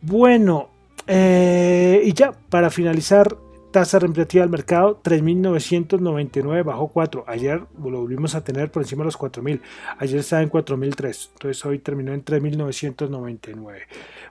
Bueno, 0.00 0.70
eh, 1.06 2.02
y 2.04 2.12
ya 2.12 2.32
para 2.32 2.70
finalizar, 2.70 3.36
tasa 3.76 3.98
representativa 3.98 4.42
del 4.42 4.50
mercado 4.50 5.02
3.999 5.02 6.64
bajó 6.64 6.88
4. 6.88 7.24
Ayer 7.26 7.60
lo 7.78 8.00
volvimos 8.00 8.34
a 8.34 8.42
tener 8.42 8.70
por 8.70 8.82
encima 8.82 9.02
de 9.02 9.06
los 9.06 9.18
4.000. 9.18 9.60
Ayer 9.98 10.20
estaba 10.20 10.42
en 10.42 10.50
4.003. 10.50 11.28
Entonces 11.32 11.66
hoy 11.66 11.78
terminó 11.80 12.14
en 12.14 12.24
3.999. 12.24 13.80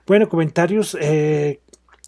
Bueno, 0.04 0.28
comentarios. 0.28 0.98
Eh, 1.00 1.60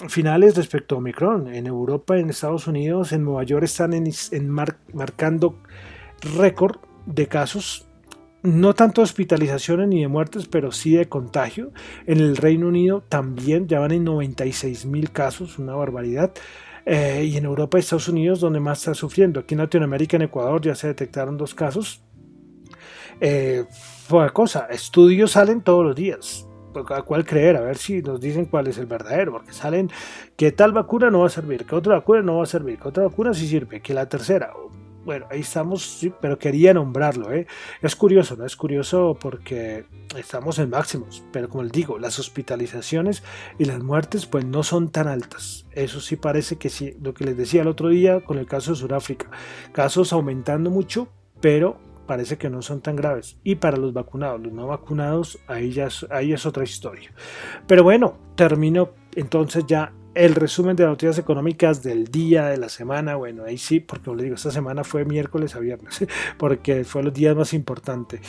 finales 0.06 0.56
respecto 0.56 0.94
a 0.94 0.98
Omicron. 0.98 1.52
En 1.52 1.66
Europa, 1.66 2.18
en 2.18 2.30
Estados 2.30 2.66
Unidos, 2.66 3.12
en 3.12 3.24
Nueva 3.24 3.42
York 3.42 3.64
están 3.64 3.92
en, 3.92 4.48
marcando 4.48 5.58
récord 6.36 6.76
de 7.06 7.26
casos. 7.26 7.86
No 8.42 8.74
tanto 8.74 9.00
de 9.00 9.04
hospitalizaciones 9.04 9.88
ni 9.88 10.02
de 10.02 10.08
muertes, 10.08 10.46
pero 10.46 10.70
sí 10.70 10.92
de 10.92 11.08
contagio. 11.08 11.72
En 12.06 12.18
el 12.18 12.36
Reino 12.36 12.68
Unido 12.68 13.02
también 13.08 13.66
ya 13.66 13.80
van 13.80 13.90
en 13.90 14.04
96 14.04 14.86
mil 14.86 15.10
casos, 15.10 15.58
una 15.58 15.74
barbaridad. 15.74 16.32
Eh, 16.86 17.24
y 17.24 17.36
en 17.36 17.44
Europa 17.44 17.76
y 17.76 17.80
Estados 17.80 18.08
Unidos, 18.08 18.40
donde 18.40 18.60
más 18.60 18.78
está 18.78 18.94
sufriendo. 18.94 19.40
Aquí 19.40 19.54
en 19.54 19.60
Latinoamérica, 19.60 20.16
en 20.16 20.22
Ecuador, 20.22 20.60
ya 20.60 20.74
se 20.74 20.86
detectaron 20.86 21.36
dos 21.36 21.54
casos. 21.54 22.02
Eh, 23.20 23.64
cosa, 24.32 24.68
estudios 24.70 25.32
salen 25.32 25.60
todos 25.60 25.84
los 25.84 25.96
días 25.96 26.47
a 26.88 27.02
cuál 27.02 27.24
creer, 27.24 27.56
a 27.56 27.60
ver 27.60 27.76
si 27.76 28.02
nos 28.02 28.20
dicen 28.20 28.46
cuál 28.46 28.66
es 28.66 28.78
el 28.78 28.86
verdadero, 28.86 29.32
porque 29.32 29.52
salen 29.52 29.90
que 30.36 30.52
tal 30.52 30.72
vacuna 30.72 31.10
no 31.10 31.20
va 31.20 31.26
a 31.26 31.30
servir, 31.30 31.64
que 31.64 31.74
otra 31.74 31.94
vacuna 31.94 32.22
no 32.22 32.38
va 32.38 32.44
a 32.44 32.46
servir, 32.46 32.78
que 32.78 32.88
otra 32.88 33.04
vacuna 33.04 33.34
sí 33.34 33.46
sirve, 33.46 33.80
que 33.80 33.94
la 33.94 34.08
tercera. 34.08 34.52
bueno, 35.04 35.26
ahí 35.30 35.40
estamos, 35.40 36.06
pero 36.20 36.38
quería 36.38 36.74
nombrarlo. 36.74 37.32
¿eh? 37.32 37.46
Es 37.80 37.96
curioso, 37.96 38.36
¿no? 38.36 38.44
Es 38.44 38.56
curioso 38.56 39.16
porque 39.18 39.86
estamos 40.16 40.58
en 40.58 40.68
máximos, 40.68 41.24
pero 41.32 41.48
como 41.48 41.62
les 41.62 41.72
digo, 41.72 41.98
las 41.98 42.18
hospitalizaciones 42.18 43.22
y 43.58 43.64
las 43.64 43.82
muertes 43.82 44.26
pues 44.26 44.44
no 44.44 44.62
son 44.62 44.90
tan 44.90 45.08
altas. 45.08 45.66
Eso 45.72 46.00
sí 46.00 46.16
parece 46.16 46.56
que 46.56 46.68
sí, 46.68 46.96
lo 47.00 47.14
que 47.14 47.24
les 47.24 47.36
decía 47.36 47.62
el 47.62 47.68
otro 47.68 47.88
día 47.88 48.20
con 48.20 48.38
el 48.38 48.46
caso 48.46 48.72
de 48.72 48.76
Sudáfrica, 48.76 49.30
casos 49.72 50.12
aumentando 50.12 50.70
mucho, 50.70 51.08
pero 51.40 51.78
parece 52.08 52.38
que 52.38 52.50
no 52.50 52.62
son 52.62 52.80
tan 52.80 52.96
graves. 52.96 53.36
Y 53.44 53.54
para 53.54 53.76
los 53.76 53.92
vacunados, 53.92 54.40
los 54.40 54.52
no 54.52 54.66
vacunados, 54.66 55.38
ahí 55.46 55.70
ya 55.70 55.86
ahí 56.10 56.32
es 56.32 56.44
otra 56.44 56.64
historia. 56.64 57.12
Pero 57.68 57.84
bueno, 57.84 58.18
termino 58.34 58.90
entonces 59.14 59.64
ya 59.66 59.92
el 60.14 60.34
resumen 60.34 60.74
de 60.74 60.82
las 60.82 60.90
noticias 60.90 61.18
económicas 61.18 61.82
del 61.84 62.06
día, 62.06 62.46
de 62.46 62.56
la 62.56 62.68
semana, 62.68 63.14
bueno, 63.14 63.44
ahí 63.44 63.56
sí, 63.56 63.78
porque 63.78 64.06
como 64.06 64.20
digo, 64.20 64.34
esta 64.34 64.50
semana 64.50 64.82
fue 64.82 65.04
miércoles 65.04 65.54
a 65.54 65.60
viernes, 65.60 66.04
porque 66.38 66.82
fue 66.82 67.04
los 67.04 67.14
días 67.14 67.36
más 67.36 67.54
importantes. 67.54 68.20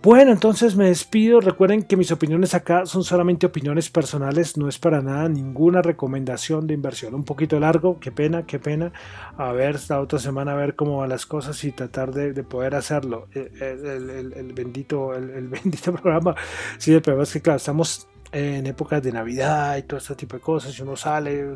Bueno, 0.00 0.30
entonces 0.30 0.76
me 0.76 0.86
despido. 0.86 1.40
Recuerden 1.40 1.82
que 1.82 1.96
mis 1.96 2.12
opiniones 2.12 2.54
acá 2.54 2.86
son 2.86 3.02
solamente 3.02 3.46
opiniones 3.46 3.90
personales, 3.90 4.56
no 4.56 4.68
es 4.68 4.78
para 4.78 5.02
nada 5.02 5.28
ninguna 5.28 5.82
recomendación 5.82 6.68
de 6.68 6.74
inversión. 6.74 7.14
Un 7.14 7.24
poquito 7.24 7.58
largo, 7.58 7.98
qué 7.98 8.12
pena, 8.12 8.46
qué 8.46 8.60
pena. 8.60 8.92
A 9.36 9.50
ver, 9.50 9.74
esta 9.74 10.00
otra 10.00 10.20
semana 10.20 10.52
a 10.52 10.54
ver 10.54 10.76
cómo 10.76 10.98
van 10.98 11.08
las 11.08 11.26
cosas 11.26 11.62
y 11.64 11.72
tratar 11.72 12.12
de, 12.12 12.32
poder 12.44 12.76
hacerlo. 12.76 13.26
Eh, 13.34 13.50
eh, 13.60 14.32
el, 14.36 14.52
bendito, 14.52 15.14
el, 15.14 15.48
bendito 15.48 15.92
programa. 15.92 16.36
Sí, 16.78 16.94
el 16.94 17.02
problema 17.02 17.24
es 17.24 17.32
que 17.32 17.42
claro, 17.42 17.56
estamos 17.56 18.06
en 18.30 18.66
épocas 18.66 19.02
de 19.02 19.10
Navidad 19.10 19.76
y 19.78 19.82
todo 19.82 19.98
este 19.98 20.14
tipo 20.14 20.36
de 20.36 20.42
cosas, 20.42 20.72
si 20.72 20.82
uno 20.82 20.96
sale, 20.96 21.54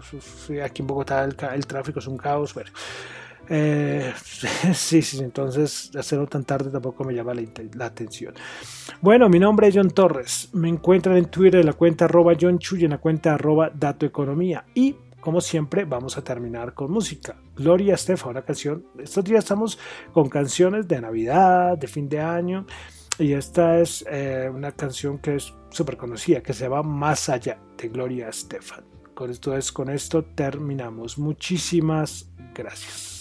aquí 0.65 0.83
en 0.83 0.87
Bogotá 0.87 1.25
el, 1.25 1.67
tráfico 1.67 1.99
es 1.99 2.07
un 2.07 2.17
caos, 2.17 2.55
bueno. 2.55 2.71
Eh, 3.55 4.15
sí, 4.73 5.03
sí, 5.03 5.19
entonces 5.23 5.95
hacerlo 5.95 6.27
tan 6.27 6.43
tarde 6.43 6.71
tampoco 6.71 7.05
me 7.05 7.13
llama 7.13 7.35
la, 7.35 7.85
atención. 7.85 8.33
Bueno, 9.03 9.29
mi 9.29 9.39
nombre 9.39 9.69
es 9.69 9.75
John 9.77 9.91
Torres. 9.91 10.49
Me 10.55 10.71
encuentran 10.71 11.19
en 11.19 11.27
Twitter 11.27 11.61
en 11.61 11.67
la 11.67 11.75
cuenta 11.75 12.07
arroba 12.07 12.33
John 12.41 12.59
Chuy 12.59 12.85
en 12.85 12.93
la 12.93 12.99
cuenta 12.99 13.35
arroba 13.35 13.71
Dato 13.75 14.07
Economía. 14.07 14.65
Y 14.75 14.97
como 15.21 15.43
siempre, 15.43 15.85
vamos 15.85 16.17
a 16.17 16.25
terminar 16.25 16.73
con 16.73 16.91
música. 16.91 17.37
Gloria 17.55 17.95
Estefan, 17.95 18.31
una 18.31 18.43
canción. 18.43 18.87
Estos 18.99 19.23
días 19.23 19.45
estamos 19.45 19.79
con 20.15 20.31
canciones 20.31 20.89
de 20.89 21.03
Navidad, 21.03 21.77
de 21.77 21.87
fin 21.89 22.09
de 22.09 22.21
año. 22.21 22.65
Y 23.19 23.35
esta 23.35 23.79
es 23.81 24.03
eh, 24.11 24.51
una 24.53 24.73
canción 24.73 25.19
que 25.19 25.37
es 25.37 25.53
súper 25.69 25.99
conocida, 25.99 26.43
que 26.43 26.55
se 26.55 26.69
va 26.69 26.83
Más 26.83 27.29
allá 27.29 27.59
de 27.77 27.89
Gloria 27.89 28.31
Estefan. 28.31 28.85
Con 29.13 29.31
esto, 29.31 29.55
es, 29.55 29.71
con 29.71 29.91
esto 29.91 30.25
terminamos. 30.25 31.19
Muchísimas 31.19 32.31
gracias. 32.55 33.12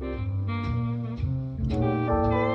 thank 0.00 1.20
you 1.70 2.47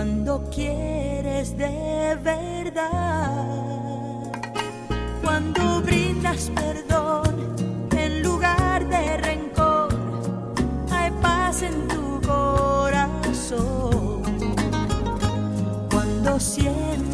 cuando 0.00 0.48
quieres 0.48 1.58
de 1.58 2.16
verdad, 2.24 3.34
cuando 5.22 5.82
brindas 5.82 6.50
perdón 6.54 7.54
en 7.94 8.22
lugar 8.22 8.88
de 8.88 9.18
rencor, 9.18 9.90
hay 10.90 11.10
paz 11.20 11.60
en 11.60 11.86
tu 11.86 12.18
corazón, 12.26 14.22
cuando 15.90 16.40
sientes 16.40 17.09